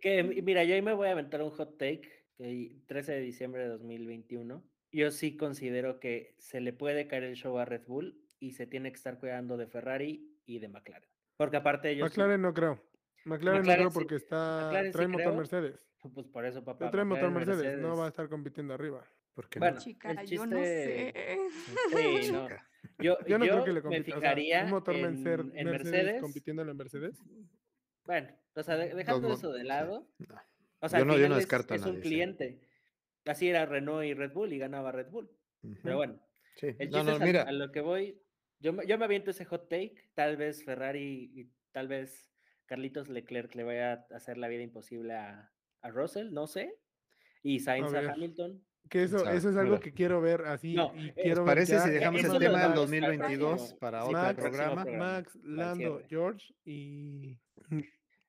[0.01, 2.03] Que, mira, yo ahí me voy a aventar un hot take,
[2.37, 4.63] que 13 de diciembre de 2021.
[4.93, 8.67] Yo sí considero que se le puede caer el show a Red Bull y se
[8.67, 11.09] tiene que estar cuidando de Ferrari y de McLaren.
[11.37, 12.09] Porque aparte ellos...
[12.09, 12.83] McLaren no creo.
[13.25, 15.87] McLaren, no creo porque está trae motor Mercedes.
[16.15, 16.91] Pues por eso, papá.
[16.91, 19.03] trae motor Mercedes, no va a estar compitiendo arriba.
[19.33, 19.81] Porque bueno, no?
[19.81, 21.15] Chica, yo no sé.
[21.97, 22.47] Sí, no.
[22.99, 24.17] Yo, yo no yo creo que le me compita.
[24.17, 26.21] fijaría O sea, un motor en, Mercedes, en Mercedes Mercedes.
[26.23, 27.19] compitiendo en Mercedes.
[28.05, 30.07] Bueno, o sea, de- dejando eso de sí, lado.
[30.29, 30.35] no.
[30.81, 32.61] O sea, Yo no- yo no es- descarto a es, un cliente.
[33.25, 35.31] Así era Renault y Red Bull y ganaba Red Bull.
[35.83, 36.21] Pero bueno,
[36.57, 36.67] Sí.
[36.79, 38.21] el No, chiste no, es a- mira, a, lo que voy.
[38.65, 39.95] Yo, me- yo me aviento ese hot take.
[40.15, 42.31] Tal vez Ferrari y tal vez
[42.65, 45.53] Carlitos Leclerc le vaya a hacer la vida imposible a,
[45.83, 46.75] a Russell, no sé.
[47.43, 48.13] Y Sainz a.
[48.13, 48.65] Hamilton.
[48.89, 50.75] Que eso, eso es algo que quiero ver así.
[50.75, 52.69] No, y eh, quiero ¿os ver parece ya si dejamos el tema del dejamos para
[52.69, 54.83] el 2022 próximo- para sí, otro programa?
[54.83, 55.13] programa.
[55.13, 56.03] Max, Lando.
[56.09, 57.39] George y,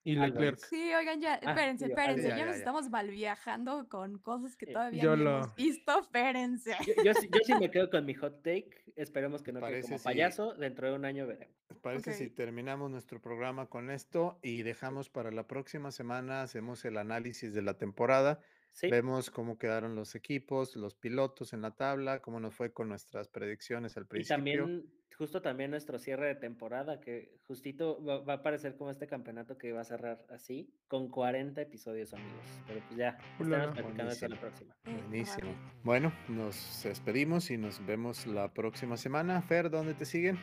[0.06, 0.30] y Albon.
[0.30, 0.60] Leclerc.
[0.70, 2.60] Sí, oigan, ya, Ah, espérense, yo- espérense, ya, ya, ya, nos ya.
[2.60, 6.76] estamos malviajando con cosas que Eh, todavía yo no lo- hemos visto, espérense.
[6.88, 8.70] Yo, yo, sí- yo sí me quedo con mi hot take.
[8.96, 10.54] Esperemos que no quede como si- payaso.
[10.54, 11.54] Dentro de un año veremos.
[11.70, 16.86] ¿Les parece si terminamos nuestro programa con esto y dejamos para la próxima semana, hacemos
[16.86, 18.40] el análisis de la temporada,
[18.76, 18.90] Sí.
[18.90, 23.30] vemos cómo quedaron los equipos, los pilotos en la tabla, cómo nos fue con nuestras
[23.30, 24.36] predicciones al Y principio.
[24.36, 24.86] también,
[25.18, 29.58] justo también nuestro cierre de temporada, que justito va, va a parecer como este campeonato
[29.58, 32.62] que va a cerrar así, con 40 episodios, amigos.
[32.68, 33.64] Pero pues ya, Ulala.
[33.66, 34.76] estaremos platicando eso la próxima.
[34.84, 35.56] Buenísimo.
[35.84, 39.42] Bueno, nos despedimos y nos vemos la próxima semana.
[39.42, 40.38] Fer, ¿dónde te siguen?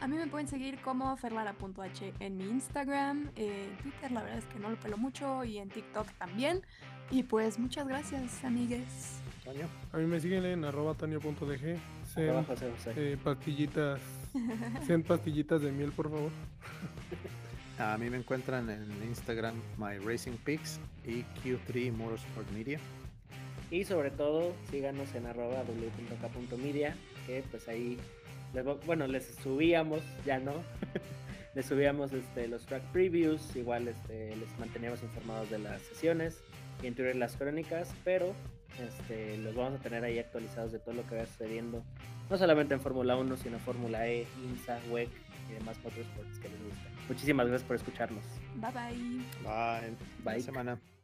[0.00, 4.38] A mí me pueden seguir como ferlara.h en mi Instagram, eh, en Twitter la verdad
[4.38, 6.62] es que no lo pelo mucho y en TikTok también.
[7.10, 9.20] Y pues muchas gracias, amigues.
[9.44, 9.66] Toño.
[9.92, 10.94] A mí me siguen en arroba
[12.44, 12.92] José.
[12.96, 14.00] eh, pastillitas,
[14.86, 16.30] sean pastillitas de miel, por favor.
[17.78, 22.80] A mí me encuentran en Instagram MyRacingPix y Q3 Motorsport Media.
[23.70, 27.98] Y sobre todo, síganos en arroba w.k.media, que pues ahí,
[28.54, 30.52] les vo- bueno, les subíamos, ya no,
[31.54, 36.40] les subíamos este, los track previews, igual este, les manteníamos informados de las sesiones
[36.82, 38.34] y en Twitter las crónicas, pero
[38.78, 41.82] este, los vamos a tener ahí actualizados de todo lo que va sucediendo,
[42.28, 45.08] no solamente en Fórmula 1, sino Fórmula E, IMSA, WEC
[45.50, 46.90] y demás motorsports que les gusta.
[47.08, 48.24] Muchísimas gracias por escucharnos.
[48.56, 48.96] Bye bye.
[49.42, 49.96] Bye.
[50.24, 50.40] Buena Bye.
[50.42, 50.95] semana.